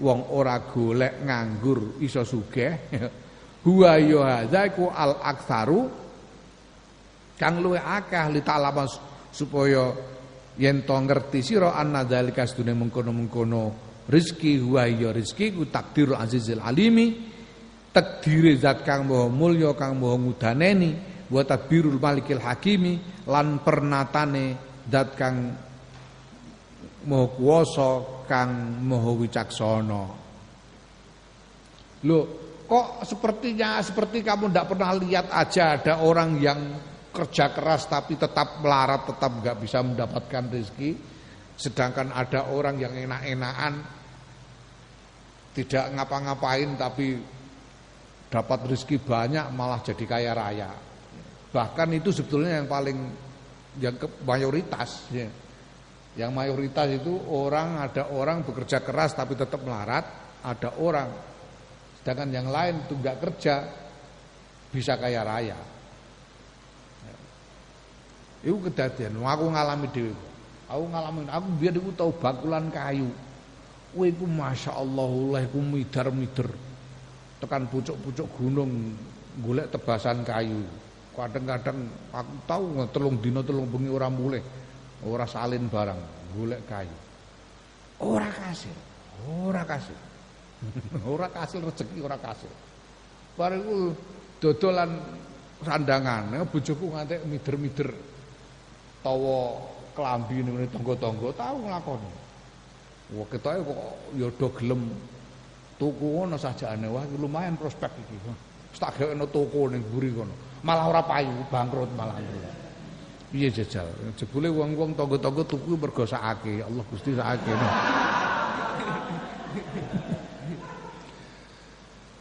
[0.00, 2.72] wong ora golek nganggur iso sugih.
[3.64, 5.84] Huwa ya hadza iku al aktsaru
[7.36, 8.88] kang luwe akeh li ta'lama
[9.28, 9.92] supaya
[10.56, 13.62] yen to ngerti sira anna dzalika sedune mengkono-mengkono
[14.08, 17.16] rezeki huwa ya rezeki ku takdirul azizil alimi
[17.92, 24.58] takdire zat kang maha mulya kang maha ngudaneni wa tadbirul malikil hakimi lan pernatane
[24.90, 25.36] zat kang
[27.06, 27.90] maha kuwasa
[28.26, 30.02] kang maha wicaksana
[32.00, 32.24] Loh,
[32.64, 36.60] kok sepertinya seperti kamu tidak pernah lihat aja ada orang yang
[37.12, 40.96] kerja keras tapi tetap melarat, tetap nggak bisa mendapatkan rezeki.
[41.60, 43.84] Sedangkan ada orang yang enak-enakan
[45.52, 47.20] tidak ngapa-ngapain tapi
[48.32, 50.72] dapat rezeki banyak malah jadi kaya raya.
[51.50, 52.98] Bahkan itu sebetulnya yang paling
[53.82, 55.26] yang ke, mayoritas ya.
[56.18, 60.06] Yang mayoritas itu orang ada orang bekerja keras tapi tetap melarat,
[60.42, 61.10] ada orang
[62.00, 63.54] sedangkan yang lain itu nggak kerja
[64.70, 65.58] bisa kaya raya.
[67.06, 67.16] Ya.
[68.50, 70.14] Itu kedatian, aku ngalami dhewe.
[70.70, 73.10] Aku ngalami, aku biar aku tahu bakulan kayu.
[73.90, 76.46] Itu masya Allah, lah, aku midar-midar
[77.42, 78.94] tekan pucuk-pucuk gunung
[79.42, 80.62] golek tebasan kayu.
[81.20, 81.78] Kadang-kadang
[82.16, 82.64] aku tahu
[82.96, 84.40] telung dino telung bengi ora mulih,
[85.04, 86.00] ora salin barang,
[86.32, 86.96] golek kayu.
[88.00, 88.72] Ora kasil,
[89.28, 89.98] ora kasil.
[91.12, 92.48] ora kasil rezeki ora kasil.
[93.36, 93.92] Bariku
[94.40, 94.96] dodolan
[95.60, 97.92] sandangan, ya, bojoku ngantek mider-mider
[99.04, 99.60] tawa
[99.92, 102.10] klambi ning tangga-tangga tahu nglakoni.
[103.10, 103.80] Wah ketoke kok
[104.16, 104.82] ya do gelem
[105.80, 108.16] Tuku ngono sajane wah lumayan prospek iki.
[108.78, 110.34] Tak gawekno toko ning mburi kono.
[110.60, 112.20] Malah ora payu, bangkrut malah.
[113.30, 113.86] Piye jajal?
[114.18, 116.60] Jebule wong-wong tangga-tangga tuku mergo sakake.
[116.66, 117.52] Allah Gusti sakake.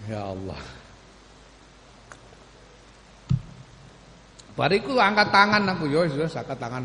[0.10, 0.62] ya Allah.
[4.54, 6.84] Bariku angkat tangan aku ya wis angkat tangan.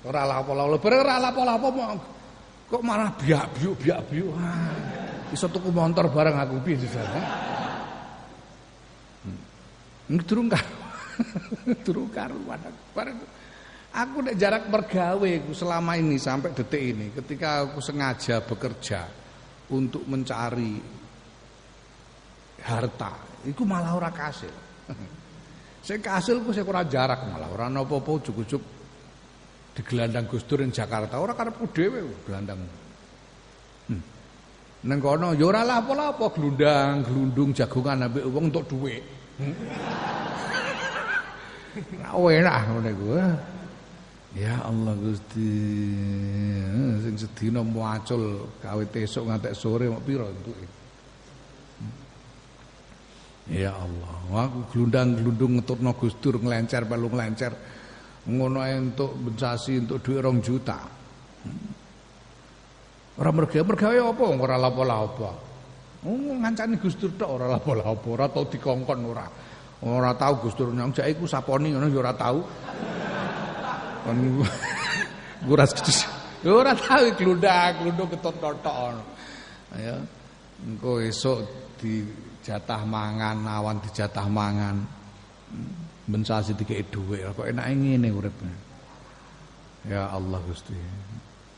[0.00, 1.68] Ora lapo-lapo, ora lapo-lapo
[2.70, 4.32] kok malah biak-biuk biak-biuk.
[5.34, 7.49] Iso tuku motor bareng aku piye jajal.
[10.10, 10.74] Durung karo.
[11.86, 12.58] Durung karuan.
[13.90, 19.06] Aku nek jarak mergawe selama ini sampai detik ini ketika aku sengaja bekerja
[19.70, 20.78] untuk mencari
[22.62, 24.54] harta, itu malah ora kasil.
[25.80, 28.60] Saya kasil ku saya kurang jarak malah ora napa-apa ujug-ujug
[29.72, 32.60] di gelandang Dur Jakarta ora karepku dhewe gelandang.
[33.88, 34.02] Hmm.
[34.84, 39.19] Neng kono ya ora lapo-lapo glundang, glundung jagongan ambek wong untuk dhuwit.
[42.30, 43.06] Enak ngene iku.
[44.38, 45.50] Ya Allah Gusti.
[47.02, 50.66] Sing sedina muacul kawit esuk ngantek sore mok pira entuke.
[53.50, 57.50] Ya Allah, aku glundang-glundung ngetutno Gus Dur nglencer palu nglencer.
[58.30, 60.78] Ngono entuk bensasi entuk dhuwit 2 juta.
[63.18, 65.49] Ora mergawe mergawe apa ora lapo-lapo.
[66.00, 69.26] Oh ngancani Gus Dur tok ora lapo-lapo, ora tau dikongkon ora.
[69.84, 72.38] Ora tau Gus Dur nyang jake iku saponi ngono ya ora tau.
[74.08, 74.18] Kon
[75.44, 75.76] guras
[76.44, 79.02] Ya ora tau glundang, glundung ketut tok ngono.
[79.76, 80.00] Ya.
[80.60, 81.44] Engko esuk
[81.80, 84.76] dijatah mangan, awan dijatah mangan.
[86.08, 88.56] Ben sasi dikeki dhuwit kok enake ngene uripnya.
[89.84, 90.74] Ya Allah Gusti.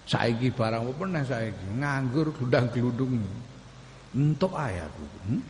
[0.02, 3.22] Saiki barang apa meneh saiki nganggur glundang-glundung.
[4.12, 5.02] Entuk ae aku.
[5.26, 5.40] Hmm?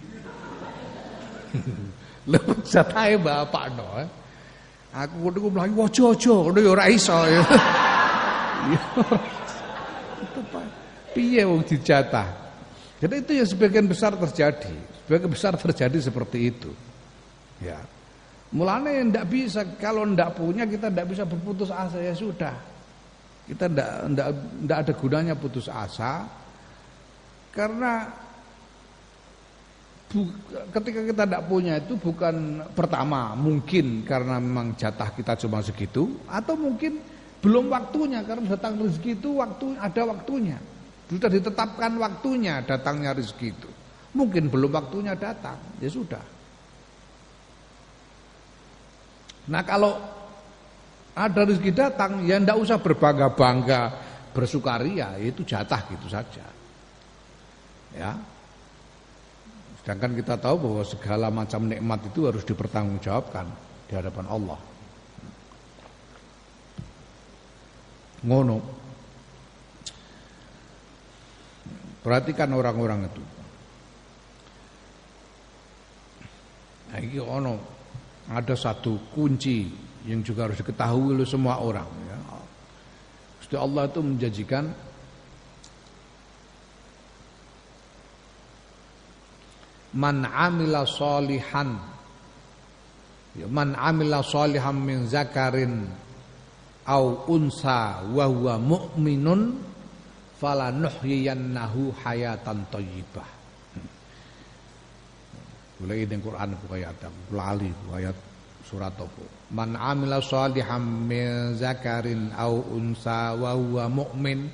[2.30, 3.86] Lha jatahe bapak no.
[3.98, 4.08] Eh.
[4.92, 7.42] Aku kudu mlayu aja-aja ngono ya ora iso ya.
[11.16, 12.28] Piye wong dijatah?
[13.00, 14.76] Jadi itu yang sebagian besar terjadi.
[15.08, 16.70] Sebagian besar terjadi seperti itu.
[17.58, 17.80] Ya.
[18.52, 22.52] Mulanya ndak bisa kalau ndak punya kita ndak bisa berputus asa ya sudah.
[23.48, 26.28] Kita tidak ada gunanya putus asa
[27.50, 28.12] karena
[30.76, 36.54] ketika kita tidak punya itu bukan pertama mungkin karena memang jatah kita cuma segitu atau
[36.54, 37.00] mungkin
[37.40, 40.60] belum waktunya karena datang rezeki itu waktu ada waktunya
[41.08, 43.70] sudah ditetapkan waktunya datangnya rezeki itu
[44.12, 46.22] mungkin belum waktunya datang ya sudah
[49.48, 49.96] nah kalau
[51.12, 53.92] ada rezeki datang, ya ndak usah berbangga-bangga,
[54.32, 56.44] bersukaria, itu jatah gitu saja.
[57.92, 58.16] Ya.
[59.82, 63.46] Sedangkan kita tahu bahwa segala macam nikmat itu harus dipertanggungjawabkan,
[63.90, 64.58] di hadapan Allah.
[68.22, 68.58] Ngono.
[72.02, 73.22] Perhatikan orang-orang itu.
[76.90, 77.54] Nah, ini ono
[78.30, 79.66] ada satu kunci
[80.06, 81.90] yang juga harus diketahui oleh semua orang.
[82.06, 82.18] Ya.
[83.52, 84.72] Allah itu menjanjikan
[89.92, 91.76] man amila solihan
[93.36, 95.88] ya, man amila solihan min zakarin
[96.88, 99.60] au unsa wa huwa mu'minun
[100.42, 103.28] falanuhyiyannahu hayatan thayyibah
[105.82, 106.94] Mulai ini Quran buku ayat
[107.34, 108.14] lali ayat
[108.62, 114.46] surat apa man amila solihan min zakarin au unsa wa huwa mu'min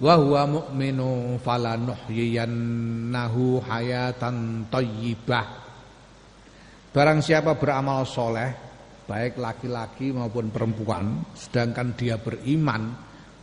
[0.00, 5.60] wa huwa mu'minu falanuhyiyannahu hayatan thayyibah
[6.90, 8.50] Barang siapa beramal soleh
[9.06, 12.90] baik laki-laki maupun perempuan sedangkan dia beriman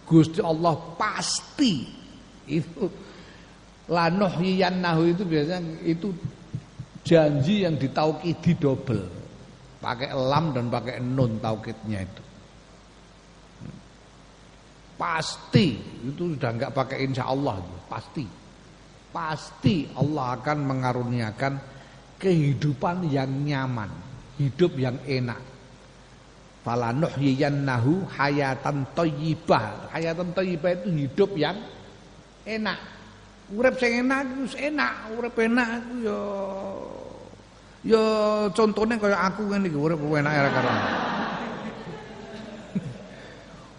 [0.03, 1.87] Gusti Allah pasti
[2.47, 2.87] itu
[3.87, 6.11] lanuhyiyannahu itu biasanya itu
[7.07, 9.07] janji yang ditaukidi double.
[9.79, 12.23] Pakai lam dan pakai nun taukidnya itu
[14.97, 18.25] Pasti itu sudah nggak pakai insya Allah pasti.
[19.13, 21.53] Pasti Allah akan mengaruniakan
[22.17, 23.93] kehidupan yang nyaman,
[24.41, 25.37] hidup yang enak.
[26.65, 29.93] Falanuhyiyannahu hayatan thayyibah.
[29.93, 31.61] Hayatan thayyibah itu hidup yang
[32.43, 32.81] enak.
[33.53, 36.19] Urip sing enak itu enak, urip enak itu ya
[37.87, 38.03] ya
[38.51, 40.75] contohnya kayak aku ngene iki urip enak era karon.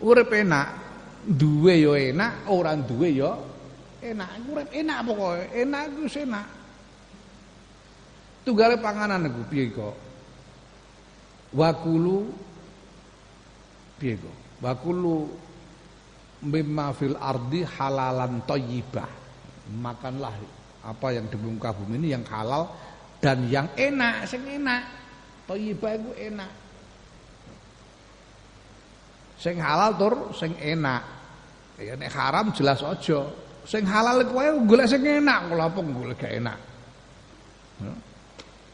[0.08, 0.87] urip enak
[1.26, 3.32] duwe yo enak, orang duwe yo
[4.02, 4.28] enak.
[4.46, 6.46] Urip enak pokoke, enak iku enak.
[8.46, 9.94] Tunggale panganan iku piye kok?
[11.52, 12.32] Wakulu
[14.00, 14.36] piye kok?
[14.64, 15.28] Wakulu
[16.48, 19.10] mimma fil ardi halalan thayyibah.
[19.68, 20.32] Makanlah
[20.80, 22.72] apa yang di muka bumi ini yang halal
[23.20, 24.86] dan yang enak, sing enak.
[25.44, 26.67] Thayyibah iku enak.
[29.38, 31.02] Sing halal tur sing enak.
[31.78, 33.22] Ya nek haram jelas aja.
[33.62, 36.58] Sing halal kowe golek sing enak, kok apa golek gak enak.
[37.78, 37.92] Ya.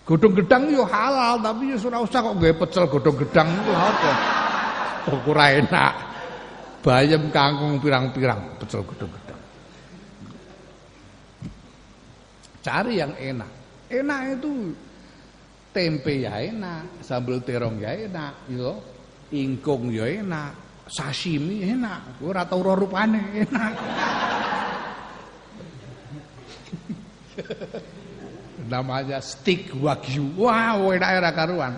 [0.05, 4.13] Godhong gedang yo halal tapi yo ora usah kok gawe pecel godhong gedang iku apa.
[5.05, 5.93] Kok ora enak.
[6.85, 9.41] Bayam kangkung pirang-pirang pecel godhong gedang.
[12.65, 13.51] Cari yang enak.
[13.93, 14.73] Enak itu
[15.77, 18.94] tempe ya enak, sambal terong ya enak, yo.
[19.35, 20.55] Ingkung ya enak,
[20.87, 23.75] sashimi enak, ora tau ora rupane enak.
[28.71, 30.39] Namanya stick wagyu.
[30.39, 31.75] Wah, wow, enak era karuan.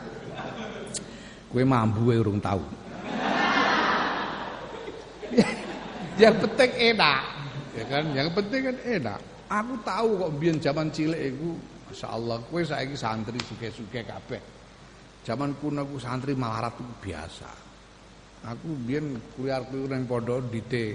[1.48, 2.60] Kue mambu urung tahu.
[6.22, 7.24] yang penting enak.
[7.72, 8.04] Ya kan?
[8.12, 9.20] Yang penting kan enak.
[9.46, 11.54] Aku tahu kok biyen zaman cilik iku
[11.86, 14.55] masyaallah kowe saiki santri suke-suke kabeh.
[15.26, 17.50] Zaman kuno aku santri malarat itu biasa.
[18.46, 20.94] Aku biyen kuliah-kuliah nang pondok dite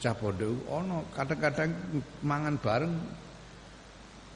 [0.00, 1.68] cah pondok ono kadang-kadang
[2.24, 2.94] mangan bareng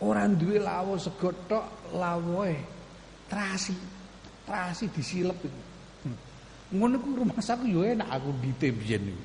[0.04, 2.52] orang duwe lawo sego tok lawoe
[3.24, 3.72] terasi.
[4.44, 5.60] Terasi disilep itu.
[6.04, 6.18] Hmm.
[6.76, 9.24] Ngono ku rumah saku yo enak aku dite biyen niku.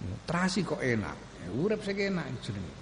[0.00, 1.44] Hmm, terasi kok enak.
[1.44, 2.74] Ya, urip sing enak jenenge.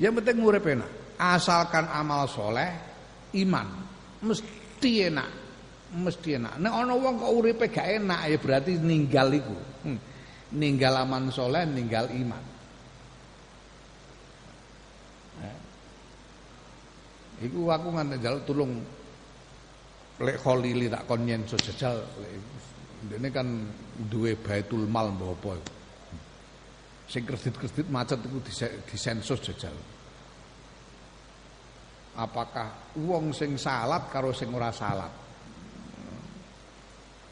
[0.00, 0.90] Yang penting urip enak.
[1.20, 2.70] Asalkan amal soleh,
[3.44, 3.89] iman
[4.20, 5.30] mesti enak
[5.90, 6.54] mesti enak.
[6.62, 9.56] Nek ana wong kok uripe gak enak ya berarti ninggal iku.
[9.86, 9.98] Hmm.
[10.54, 12.44] Ninggal aman soleh, ninggal iman.
[15.42, 15.58] Eh.
[17.46, 18.78] Iku aku ngan njal tulung
[20.20, 21.96] lek kholili tak kon yen jajal
[23.00, 23.48] ini kan
[23.96, 25.52] duwe baitul mal mbok apa
[27.08, 28.36] sing kredit-kredit macet iku
[28.84, 29.72] disensus jajal
[32.20, 35.20] apakah wong sing salat karo sing ora salat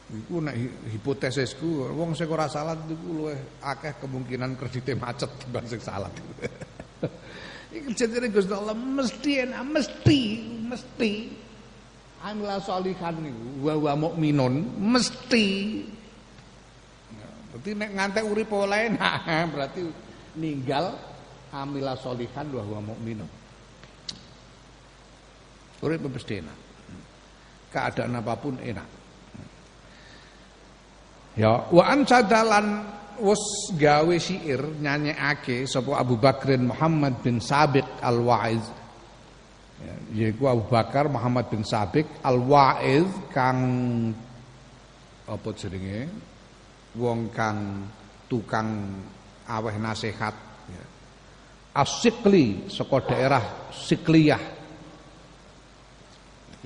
[0.08, 0.56] Iku nek
[0.88, 6.08] hipotesisku wong sing ora salat iku luwih akeh kemungkinan kredite macet dibanding sing salat.
[7.76, 10.20] Iki jenenge Gusti Allah mesti enak, mesti,
[10.64, 11.12] mesti.
[12.24, 15.46] Amila sholihan niku wa wa mukminun mesti.
[17.52, 19.80] Berarti nek ngantek urip oleh enak, berarti
[20.40, 20.96] ninggal
[21.52, 23.37] amila sholihan wa wa mukminun.
[25.78, 26.58] Urip mesti enak.
[27.68, 28.88] Keadaan apa pun enak.
[31.38, 32.82] Ya, wa ansadalan
[33.22, 38.64] wis gawe syair nyanyekake sapa Abu Bakrin Muhammad bin Sabiq Al-Waiz.
[39.78, 39.94] Ya,
[40.26, 43.60] yaiku Abu Bakar Muhammad bin Sabik Al-Wa'iz kang
[45.22, 46.10] apa jenenge
[46.98, 47.86] wong kang
[48.26, 48.98] tukang
[49.46, 50.34] aweh nasihat
[50.66, 50.84] ya.
[51.78, 54.57] Asikli saka daerah Sikliyah.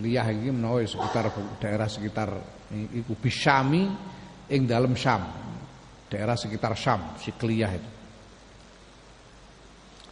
[0.00, 1.28] Liyah iki menawa sekitar
[1.60, 2.30] daerah sekitar
[2.96, 3.92] iku Bisyami
[4.48, 5.20] ing dalam Syam.
[6.08, 7.90] Daerah sekitar Syam, Sikliyah itu.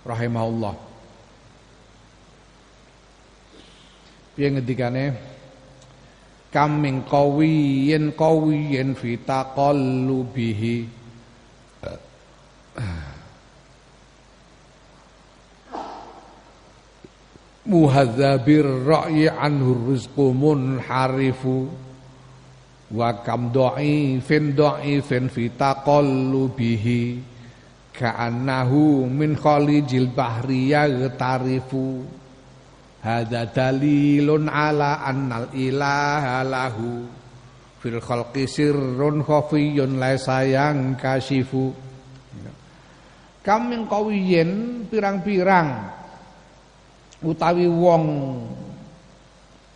[0.05, 0.91] Rahimahullah.
[4.41, 5.05] piye ngendikane
[6.49, 10.75] kam min qawiyin qawiyin fi taqallubihi
[17.71, 21.71] muhadzabir ra'yi anhu rizqu munharifu.
[22.91, 27.23] Wa kam dha'ifin dha'ifin fi taqallubihi
[27.95, 32.03] ka'annahu min khalijil bahri yaghtarifu
[33.01, 37.09] Hada dalilun ala annal ilaha lahu.
[37.81, 41.73] Fil khalqi sirrun khafiyun laisa yang kasifu.
[43.41, 46.00] Kaming kawiyen pirang-pirang
[47.25, 48.05] utawi wong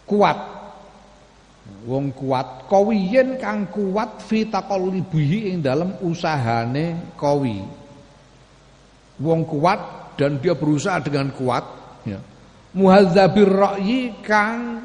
[0.08, 0.38] kuat.
[1.84, 7.64] Wong kuat kawiyen kang kuat fi taqallibihi ing dalam usahane kawi.
[9.20, 9.80] Wong kuat
[10.20, 11.64] dan dia berusaha dengan kuat
[12.04, 12.20] ya.
[12.74, 14.84] Muhadzabir ra'yi kang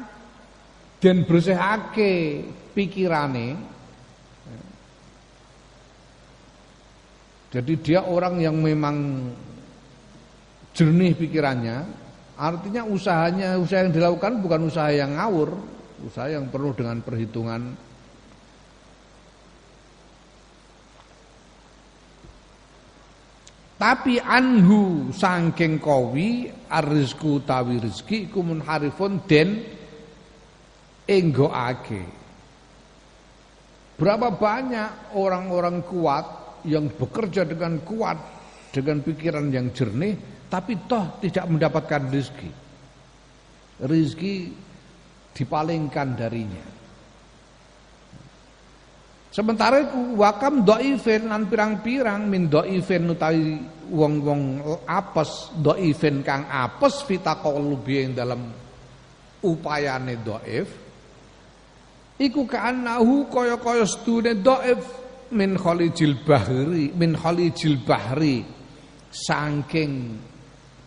[1.00, 2.44] den bersihake
[2.76, 3.56] pikirane
[7.50, 9.26] jadi dia orang yang memang
[10.70, 11.82] jernih pikirannya
[12.40, 15.52] artinya usahanya usaha yang dilakukan bukan usaha yang ngawur
[16.08, 17.76] usaha yang penuh dengan perhitungan
[23.80, 29.56] Tapi anhu sangking kowi arizku tawi rizki iku munharifun den
[31.08, 32.02] ake.
[33.96, 36.26] Berapa banyak orang-orang kuat
[36.68, 38.20] yang bekerja dengan kuat
[38.68, 40.12] dengan pikiran yang jernih
[40.50, 42.50] tapi toh tidak mendapatkan rizki.
[43.86, 44.50] Rizki
[45.30, 46.66] dipalingkan darinya.
[49.30, 54.58] Sementara iku wakam dhaifin lan pirang-pirang min dhaifin utawi wong-wong
[54.90, 58.50] apes dhaifin kang apes fitaqallubi ing dalam
[59.46, 60.66] upayane dhaif
[62.18, 64.82] iku kaanahu kaya-kaya stune dhaif
[65.30, 68.42] min khalijil bahri min khalijil bahri
[69.14, 70.18] saking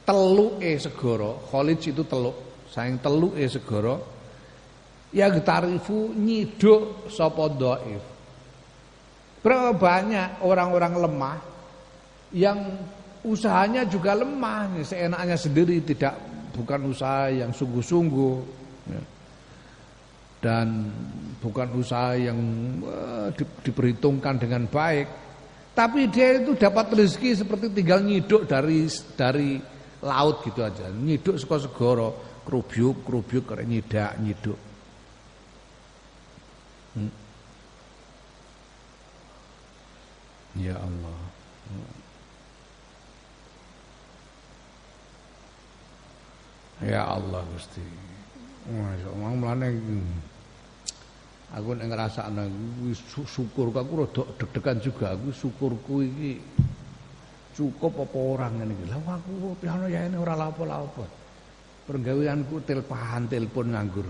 [0.03, 2.35] teluke segara khalij itu teluk
[2.71, 3.95] saking teluke segara
[5.15, 8.13] ya tarifu nyiduk sapa dhaif
[9.43, 11.37] Berapa banyak orang-orang lemah
[12.31, 12.79] yang
[13.27, 16.15] usahanya juga lemah, seenaknya sendiri tidak
[16.55, 18.35] bukan usaha yang sungguh-sungguh
[18.87, 19.01] ya.
[20.39, 20.87] dan
[21.43, 22.39] bukan usaha yang
[22.87, 25.11] uh, di, diperhitungkan dengan baik.
[25.75, 28.87] Tapi dia itu dapat rezeki seperti tinggal nyiduk dari
[29.19, 29.59] dari
[30.03, 32.13] laut gitu aja, nyiduk saka segoro,
[32.43, 34.59] kerubyuk kerubyuk kare nyidak nyiduk.
[36.93, 37.13] Hmm.
[40.59, 41.19] Ya Allah.
[46.83, 47.81] Ya Allah Gusti.
[48.67, 49.71] Masya Allah
[51.53, 52.43] aku nek ngrasakno
[53.29, 56.41] syukur aku rada deg-degan juga aku syukurku iki
[57.53, 58.85] cukup apa orang ngene iki.
[58.89, 61.05] Lah aku piano ya ini ora lapo-lapo.
[61.85, 64.07] Pergaweanku telpahan telepon nganggur.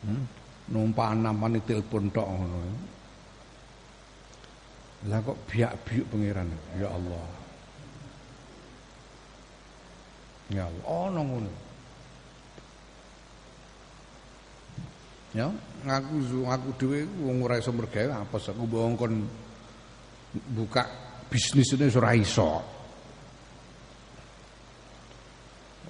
[0.00, 0.40] Hmm?
[0.70, 2.58] numpak namane telepon tok ngono.
[5.10, 6.48] Lah kok biak-biuk pangeran.
[6.78, 7.26] Ya Allah.
[10.50, 11.52] Ya Allah, ono ngono.
[15.30, 15.46] Ya,
[15.86, 19.14] ngaku ngaku dhewe wong ora iso mergawe apa aku mbok kon
[20.54, 20.84] buka
[21.30, 22.50] bisnis ini ora iso.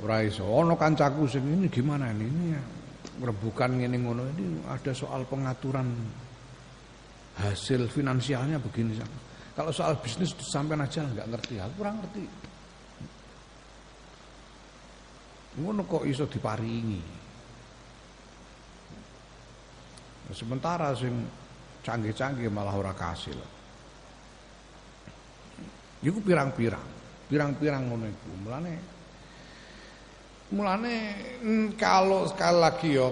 [0.00, 0.48] Ora iso.
[0.48, 2.24] Ono kancaku sing ini gimana ini?
[2.24, 2.62] ini ya
[3.20, 5.92] rebukan ngene ngono ini ada soal pengaturan
[7.40, 8.96] hasil finansialnya begini
[9.52, 12.24] kalau soal bisnis sampai aja nggak ngerti aku kurang ngerti
[15.60, 17.18] ngono kok iso diparingi nah,
[20.32, 21.12] sementara sing
[21.82, 23.36] canggih-canggih malah ora kasil.
[26.00, 27.00] Iku pirang-pirang
[27.30, 28.30] pirang-pirang ngono iku.
[28.42, 28.74] Mulane
[30.50, 30.94] Mulane
[31.46, 33.08] mm, kalau sekali lagi yo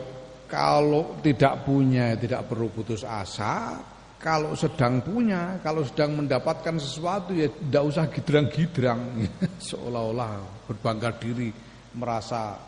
[0.50, 3.78] kalau tidak punya tidak perlu putus asa
[4.18, 9.30] kalau sedang punya, kalau sedang mendapatkan sesuatu ya tidak usah gidrang-gidrang.
[9.70, 11.54] Seolah-olah berbangga diri
[11.94, 12.58] merasa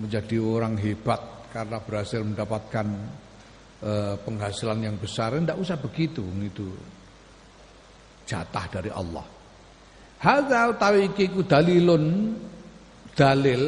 [0.00, 2.88] menjadi orang hebat karena berhasil mendapatkan
[3.84, 3.92] e,
[4.24, 6.72] penghasilan yang besar tidak usah begitu itu
[8.24, 9.26] jatah dari Allah.
[10.24, 11.12] Hadza utawi
[11.44, 12.04] dalilun
[13.12, 13.62] dalil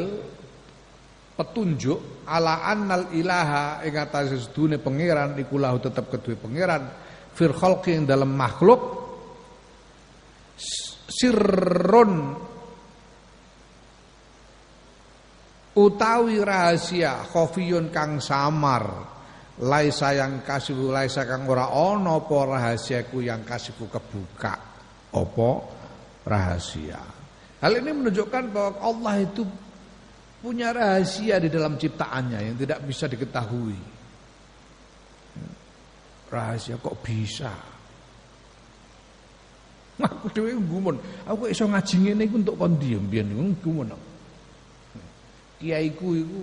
[1.36, 6.88] petunjuk ala annal ilaha ing atase sedune pangeran iku lahu tetep kedue pangeran
[7.36, 8.80] fir khalqi dalam makhluk
[11.12, 12.34] sirrun
[15.76, 19.15] utawi rahasia khafiyun kang samar
[19.62, 24.54] laisa yang kasifu laisa kang ora ana apa rahasiaku yang kasifu kebuka.
[25.16, 25.50] Apa?
[26.26, 27.00] Rahasia.
[27.62, 29.46] Hal ini menunjukkan bahwa Allah itu
[30.44, 33.78] punya rahasia di dalam ciptaannya yang tidak bisa diketahui.
[36.28, 37.54] Rahasia kok bisa?
[39.96, 43.32] Aku dhewe gumun aku iso ngaji ngene untuk kon diem biyen.
[43.64, 43.96] Gumun
[45.56, 46.40] kiaiku iku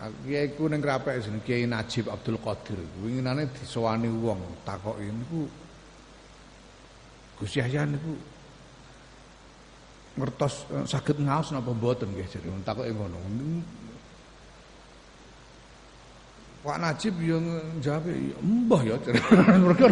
[0.00, 2.80] Kiaiku ning krapek jeneng Kiai Najib Abdul Qadir.
[3.04, 5.44] Winginane disowani wong takoki niku
[7.36, 8.16] Gus Yahya niku
[10.16, 13.20] ngertos eh, saged ngaos napa mboten nggih jare takoki ngono.
[16.64, 17.44] Pak Najib yang
[17.84, 18.08] jawab
[18.40, 18.96] mbah ya.
[19.64, 19.88] Mergo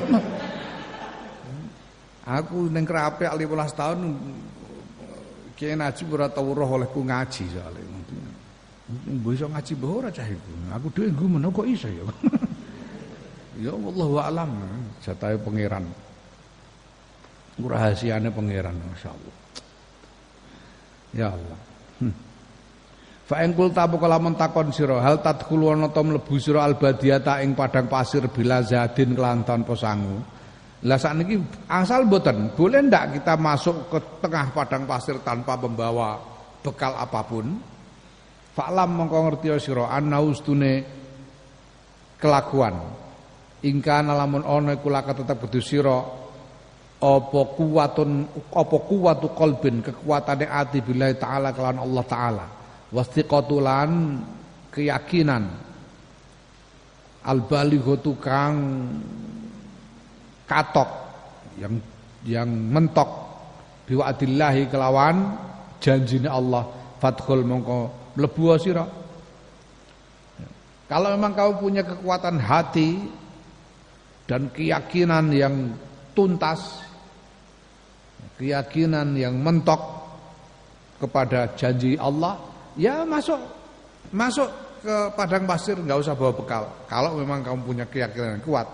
[2.25, 3.45] aku ning krape 15
[3.77, 3.99] tahun
[5.53, 7.98] Kiai Najib ora tau roh olehku ngaji soalnya
[8.89, 12.05] Mbah iso ngaji ora cah iku aku dhewe nggumen kok iso ya
[13.69, 14.49] Ya wallahu alam
[15.05, 15.85] jatahe pangeran
[17.61, 19.37] rahasiane pangeran masyaallah
[21.13, 21.59] Ya Allah
[22.01, 22.15] hmm.
[23.29, 27.53] Fa ing kul tabu kalamun takon sira hal tadkhulu ana ta mlebu sira albadiata ing
[27.53, 30.17] padang pasir bila zadin kelan tanpa sangu.
[30.89, 31.37] Lah sakniki
[31.69, 36.17] asal mboten, boleh ndak kita masuk ke tengah padang pasir tanpa membawa
[36.65, 37.53] bekal apa pun?
[38.59, 40.83] Fa'lam mongko ngerti sira anna ustune
[42.19, 42.75] kelakuan.
[43.63, 45.99] Ingka lamun ana iku laka tetep kudu sira
[46.99, 52.47] apa kuwatun apa kuwatu qalbin kekuatane ati billahi taala kelawan Allah taala.
[52.91, 53.91] Wastiqatulan
[54.75, 55.45] keyakinan.
[57.31, 58.55] Al balighatu kang
[60.51, 60.91] katok
[61.63, 61.79] yang
[62.27, 63.31] yang mentok.
[63.87, 65.39] Biwa'dillahi kelawan
[65.79, 66.67] janjine Allah.
[66.99, 68.83] Fadkhul mongko mlebu sira?
[70.91, 72.99] Kalau memang kau punya kekuatan hati
[74.27, 75.55] dan keyakinan yang
[76.17, 76.83] tuntas
[78.39, 79.79] keyakinan yang mentok
[80.99, 82.39] kepada janji Allah
[82.79, 83.39] ya masuk
[84.15, 84.47] masuk
[84.79, 86.65] ke padang pasir nggak usah bawa bekal.
[86.87, 88.67] Kalau memang kamu punya keyakinan yang kuat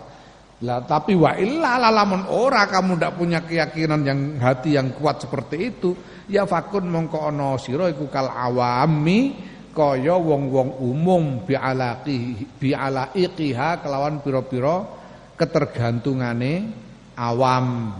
[0.64, 5.56] lah tapi wa illa lamun ora kamu ndak punya keyakinan yang hati yang kuat seperti
[5.70, 5.92] itu
[6.32, 13.84] ya fakun mongko ana sira iku kal awami kaya wong-wong umum bi alaqi bi alaiqiha
[13.84, 14.88] kelawan pira-pira
[15.36, 16.72] ketergantungane
[17.20, 17.92] awam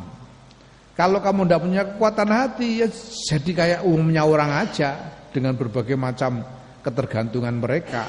[0.95, 2.89] kalau kamu ndak punya kekuatan hati ya
[3.29, 4.95] jadi kayak umumnya orang aja
[5.35, 6.47] dengan berbagai macam
[6.87, 8.07] ketergantungan mereka.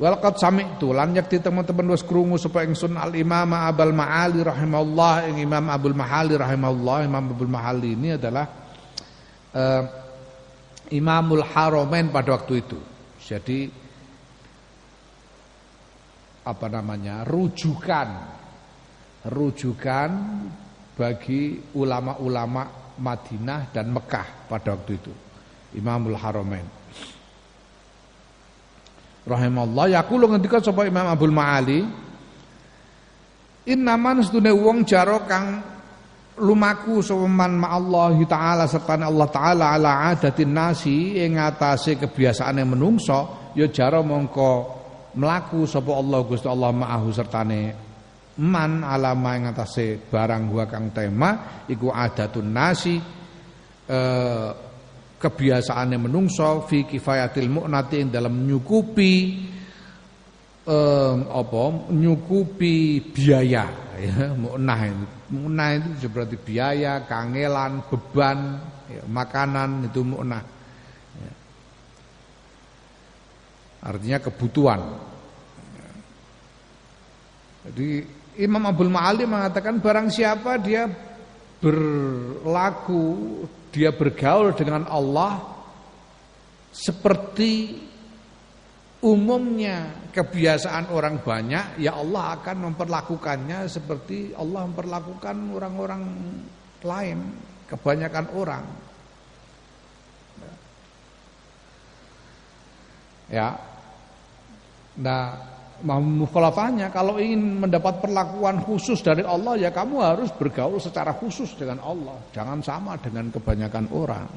[0.00, 5.44] Walqad sami'tu lan yakti teman-teman wis krungu supaya ingsun Al Imam Abul Ma'ali rahimahullah ing
[5.44, 8.48] Imam Abdul Mahali rahimahullah Imam Abdul Mahali ini adalah
[9.52, 9.84] uh,
[10.90, 12.80] Imamul Haramain pada waktu itu.
[13.20, 13.68] Jadi
[16.48, 17.22] apa namanya?
[17.28, 18.08] rujukan
[19.28, 20.10] rujukan
[20.96, 25.12] bagi ulama-ulama Madinah dan Mekah pada waktu itu.
[25.76, 26.79] Imamul Haramain.
[29.28, 30.00] Rahimallah.
[30.00, 31.80] Yaqulu ngendika sapa Imam Abdul Maali.
[33.68, 35.60] Innaman sedune wong jaro kang
[36.40, 43.52] lumaku sopeman ma Allah taala serta Allah taala ala adatin nasi ing atase kebiasaane menungso
[43.52, 44.50] ya jaro mongko
[45.20, 47.62] mlaku sapa Allah Gusti Allah ma'ahu sertane
[48.40, 52.96] man alama atase barang gua kang tema iku adatun nasi
[53.84, 54.50] eh,
[55.20, 59.12] kebiasaane menungso fi kifayatil mu'nati dalam nyukupi
[60.64, 63.68] eh, apa nyukupi biaya
[64.00, 65.06] ya mu'nah itu
[65.36, 70.42] mu'nah itu seperti biaya kangelan beban ya, makanan itu mu'nah
[71.20, 71.32] ya.
[73.84, 74.80] artinya kebutuhan
[77.60, 77.88] jadi
[78.40, 80.88] Imam Abdul Ma'ali mengatakan barang siapa dia
[81.60, 83.04] berlaku,
[83.70, 85.38] dia bergaul dengan Allah
[86.70, 87.78] seperti
[89.00, 96.02] umumnya kebiasaan orang banyak ya Allah akan memperlakukannya seperti Allah memperlakukan orang-orang
[96.84, 97.18] lain
[97.70, 98.64] kebanyakan orang.
[103.30, 103.54] Ya.
[104.98, 105.38] Nah
[105.84, 111.80] mukhalafahnya kalau ingin mendapat perlakuan khusus dari Allah ya kamu harus bergaul secara khusus dengan
[111.80, 112.16] Allah.
[112.36, 114.28] Jangan sama dengan kebanyakan orang.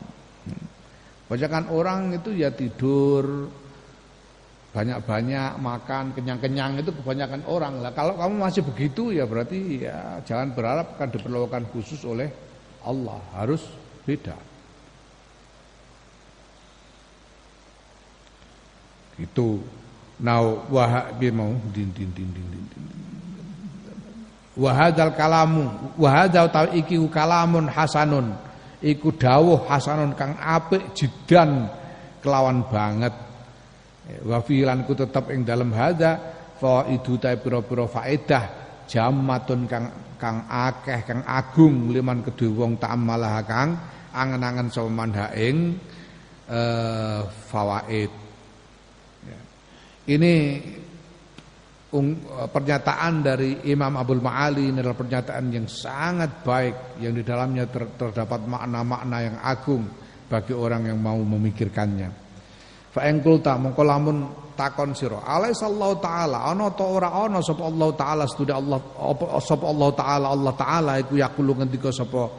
[1.28, 3.49] Kebanyakan orang itu ya tidur
[4.74, 7.84] banyak-banyak makan kenyang-kenyang itu kebanyakan orang.
[7.84, 12.32] Lah kalau kamu masih begitu ya berarti ya jangan berharap akan diperlakukan khusus oleh
[12.82, 13.22] Allah.
[13.38, 13.61] Harus
[14.07, 14.36] beda.
[19.22, 19.61] Itu
[20.22, 22.64] now wah mau din din din din din
[24.57, 28.34] wahadal kalamu wahadal tau iki kalamun hasanun.
[28.84, 31.72] Iku dawuh hasanun kang apik jidan
[32.19, 33.15] kelawan banget.
[34.27, 36.19] Wa filan ku tetep ing dalem hadza
[36.60, 38.44] faidu ta pira-pira faedah
[38.91, 39.88] jamatun kang
[40.19, 43.80] kang akeh kang agung liman kedue wong ta'amalah kang
[44.11, 45.80] angen-angen manha ing
[46.52, 48.22] eh fawaid.
[50.03, 50.34] Ini
[51.95, 52.07] um,
[52.51, 57.88] pernyataan dari Imam Abdul Ma'ali ini adalah pernyataan yang sangat baik yang di dalamnya ter,
[57.95, 59.88] terdapat makna-makna yang agung
[60.27, 62.09] bagi orang yang mau memikirkannya.
[62.93, 64.17] Fa ing kulta mongko lamun
[64.53, 69.65] takon sira, alaisallahu taala ana ta ora ana sapa Allah taala studi Allah apa sapa
[69.65, 72.30] Allah taala Allah taala iku yaqulu ngendika sapa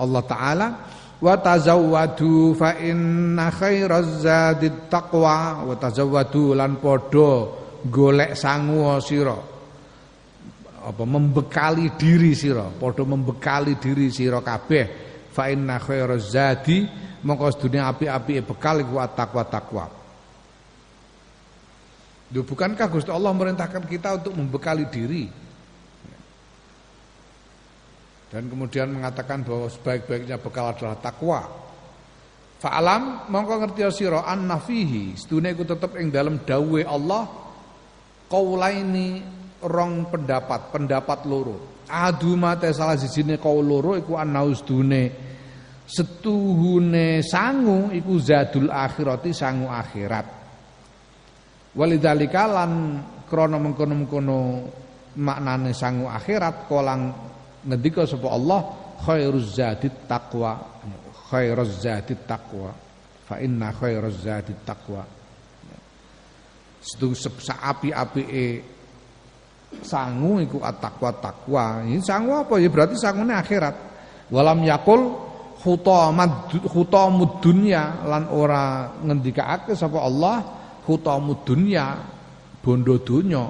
[0.00, 0.66] Allah taala
[1.20, 7.32] wa tazawwadu fa inna khairaz zadit taqwa wa tazawwadu lan padha
[7.84, 9.36] golek sangu sira
[10.80, 14.86] apa membekali diri sira padha membekali diri sira kabeh
[15.28, 16.88] fa inna khairaz zadi
[17.24, 19.86] mongko sedune api-api bekal iku takwa takwa.
[22.30, 25.26] Duh, bukankah Gusti Allah merintahkan kita untuk membekali diri?
[28.30, 31.42] Dan kemudian mengatakan bahwa sebaik-baiknya bekal adalah takwa.
[32.60, 37.24] Fa'alam mongko ngerti sira anna fihi sedune iku tetep ing dalam dawuhe Allah
[38.28, 39.24] qaulaini
[39.64, 41.82] rong pendapat, pendapat loro.
[41.90, 45.30] Aduma te salah sijine kaul loro iku anna sedune
[45.90, 50.26] setuhune sangu iku zadul akhirati sangu akhirat
[51.74, 54.38] walidzalika lan krana mengkono-mengkono
[55.18, 57.29] maknane sangu akhirat kolang
[57.66, 58.60] ngendika sapa Allah
[59.04, 60.60] khairuz zadit taqwa.
[61.30, 62.70] Khairuz zadit taqwa.
[63.24, 65.02] Fa inna khairuz zadit taqwa.
[66.80, 68.64] Setu api-apike
[69.84, 72.58] sangu iku at-taqwa taqwa ini sangu apa?
[72.58, 73.76] Ya berarti sangune akhirat.
[74.32, 75.14] Walam yakul
[75.60, 80.36] khutamud dunya lan ora ngendikake sapa Allah
[80.88, 82.00] khutamud dunya
[82.64, 83.44] bondo dunya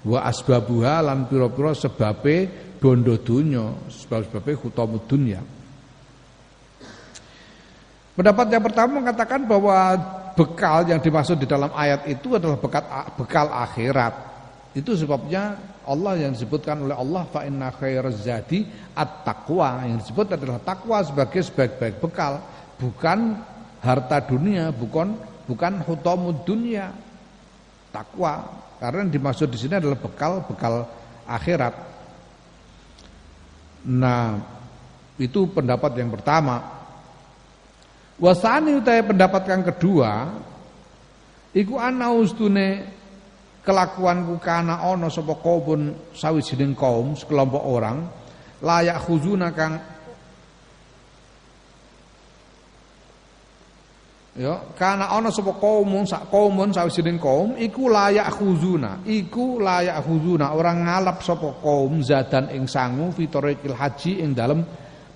[0.00, 2.48] wa asbabuha lan pira-pira sebabe
[2.80, 5.44] bondo dunya sebab-sebabe khutamud dunya
[8.20, 9.96] Pendapat yang pertama mengatakan bahwa
[10.36, 12.84] bekal yang dimaksud di dalam ayat itu adalah bekal
[13.16, 14.12] bekal akhirat.
[14.76, 15.56] Itu sebabnya
[15.88, 19.88] Allah yang disebutkan oleh Allah fa inna khairaz zadi at-taqwa.
[19.88, 22.44] Yang disebut adalah takwa sebagai sebaik-baik bekal
[22.76, 23.40] bukan
[23.80, 25.16] harta dunia bukan
[25.48, 26.92] bukan hutamud dunia.
[27.88, 28.52] Takwa
[28.84, 30.84] karena yang dimaksud di sini adalah bekal bekal
[31.24, 31.89] akhirat
[33.84, 34.40] nah
[35.20, 36.80] itu pendapat yang pertama.
[38.20, 40.28] Wasani utai pendapat yang kedua
[41.56, 42.84] iku ana ustune
[43.64, 48.04] kelakuanku kana ana sapa kaum kaum sekelompok orang
[48.60, 49.80] layak khuzuna kang
[54.38, 60.54] Ya, kana ana sapa kaum sak kaumun sawijining kaum iku layak khuzuna, iku layak khuzuna.
[60.54, 64.62] Orang ngalap sapa kaum zadan ing sangu fitorikil haji ing dalem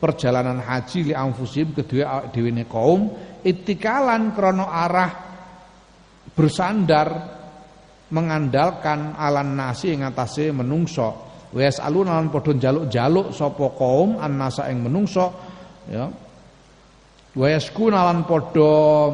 [0.02, 3.14] perjalanan haji li anfusim kedua dhewe kaum.
[3.46, 5.10] Itikalan krana arah
[6.34, 7.08] bersandar
[8.10, 11.30] mengandalkan alan nasi ing atase menungso.
[11.54, 15.30] Wes alun lan padha jaluk-jaluk sapa kaum annasa ing menungso.
[15.86, 16.23] Ya
[17.34, 19.10] wes kunalan padha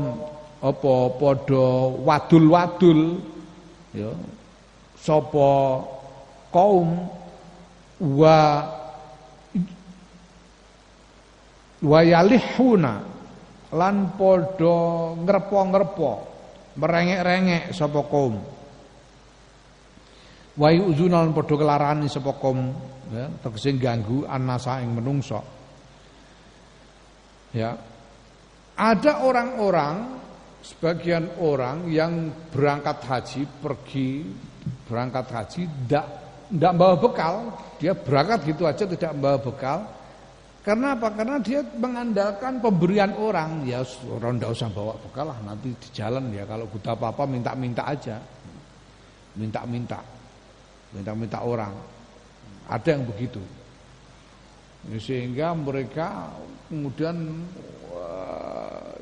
[0.61, 1.65] apa padha
[2.05, 3.17] wadul-wadul
[3.97, 4.13] ya
[5.01, 5.81] sapa
[6.53, 7.09] kaum
[8.01, 8.41] wa
[11.81, 12.95] wayalihuna
[13.73, 14.77] lan padha
[15.17, 16.13] ngrepo-ngrepo
[16.77, 18.37] merengek-rengek sapa kaum.
[20.61, 22.69] Wa uzunal padha kelarani sapa kaum
[23.11, 25.41] ya tegese ganggu annasa ing menungso
[27.51, 27.75] ya
[28.81, 30.17] ada orang-orang
[30.65, 34.25] sebagian orang yang berangkat haji pergi
[34.89, 36.07] berangkat haji tidak
[36.51, 37.35] tidak bawa bekal,
[37.79, 39.79] dia berangkat gitu aja tidak membawa bekal.
[40.61, 41.09] Karena apa?
[41.15, 43.65] Karena dia mengandalkan pemberian orang.
[43.65, 43.81] Ya
[44.11, 48.19] orang tidak usah bawa bekal lah nanti di jalan ya kalau butuh apa-apa minta-minta aja.
[49.39, 50.03] Minta-minta.
[50.91, 51.73] Minta-minta orang.
[52.69, 53.41] Ada yang begitu.
[55.01, 56.35] Sehingga mereka
[56.67, 57.47] kemudian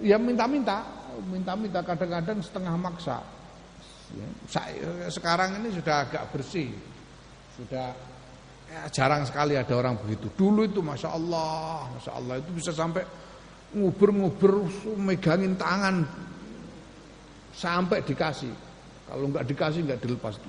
[0.03, 0.85] ya minta-minta,
[1.27, 3.19] minta-minta kadang-kadang setengah maksa.
[4.17, 4.29] Ya,
[5.13, 6.73] sekarang ini sudah agak bersih.
[7.59, 7.93] Sudah
[8.71, 10.33] ya, jarang sekali ada orang begitu.
[10.33, 13.05] Dulu itu masya Allah, masya Allah itu bisa sampai
[13.77, 14.65] nguber-nguber,
[14.97, 16.09] megangin tangan
[17.53, 18.55] sampai dikasih.
[19.09, 20.41] Kalau nggak dikasih nggak dilepas.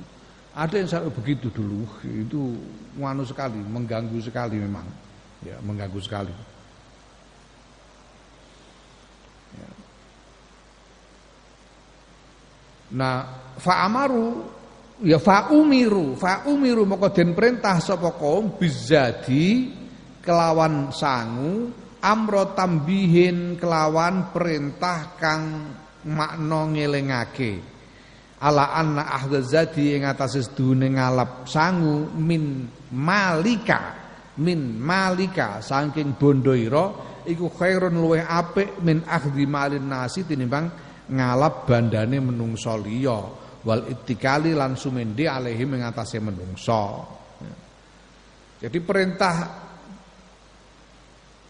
[0.56, 1.84] Ada yang sampai begitu dulu.
[2.04, 2.56] Itu
[2.96, 4.88] nganu sekali, mengganggu sekali memang.
[5.44, 6.32] Ya, mengganggu sekali.
[6.32, 6.48] Ya.
[12.90, 13.18] Nah,
[13.54, 14.28] fa'amaru
[15.06, 19.70] ya fa umiru fa umiru maka den perintah sapa kaum bizadi
[20.26, 21.70] kelawan sangu
[22.02, 25.44] amro tambihin kelawan perintah kang
[26.10, 27.54] makna ngelingake.
[28.40, 34.00] Ala anna ahdzati ing atase sedune ngalap sangu min malika
[34.40, 40.70] min malika saking bondoira iku khairun luweh apik min akhdhi malin nasi tinimbang
[41.10, 43.20] ngalap bandane menungso liya
[43.66, 47.18] wal ittikali lan sumende alaihi mengatasi menungso.
[48.60, 49.36] Jadi perintah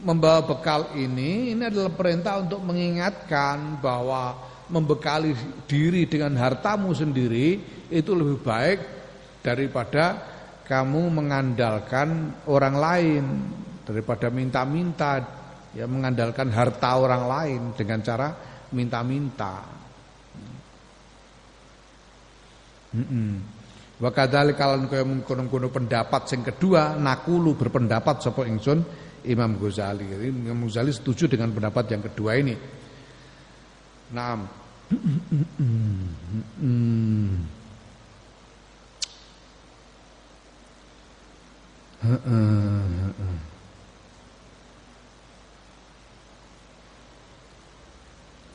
[0.05, 4.37] membawa bekal ini ini adalah perintah untuk mengingatkan bahwa
[4.69, 5.33] membekali
[5.65, 7.57] diri dengan hartamu sendiri
[7.89, 8.79] itu lebih baik
[9.41, 10.21] daripada
[10.69, 13.25] kamu mengandalkan orang lain
[13.81, 15.38] daripada minta-minta
[15.77, 18.33] ya mengandalkan harta orang lain dengan cara
[18.73, 19.65] minta-minta.
[23.99, 28.81] Wa kadzalika lan kaya mengkono-kono pendapat sing kedua nakulu berpendapat sapa ingsun
[29.27, 30.07] Imam Ghazali.
[30.31, 32.55] Imam Ghazali setuju dengan pendapat yang kedua ini.
[34.15, 34.47] Naam.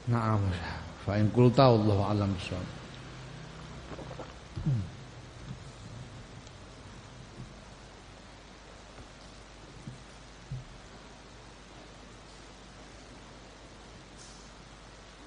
[0.09, 0.53] Naam.
[1.05, 2.84] Fa in qulta Allahu alam bisawab.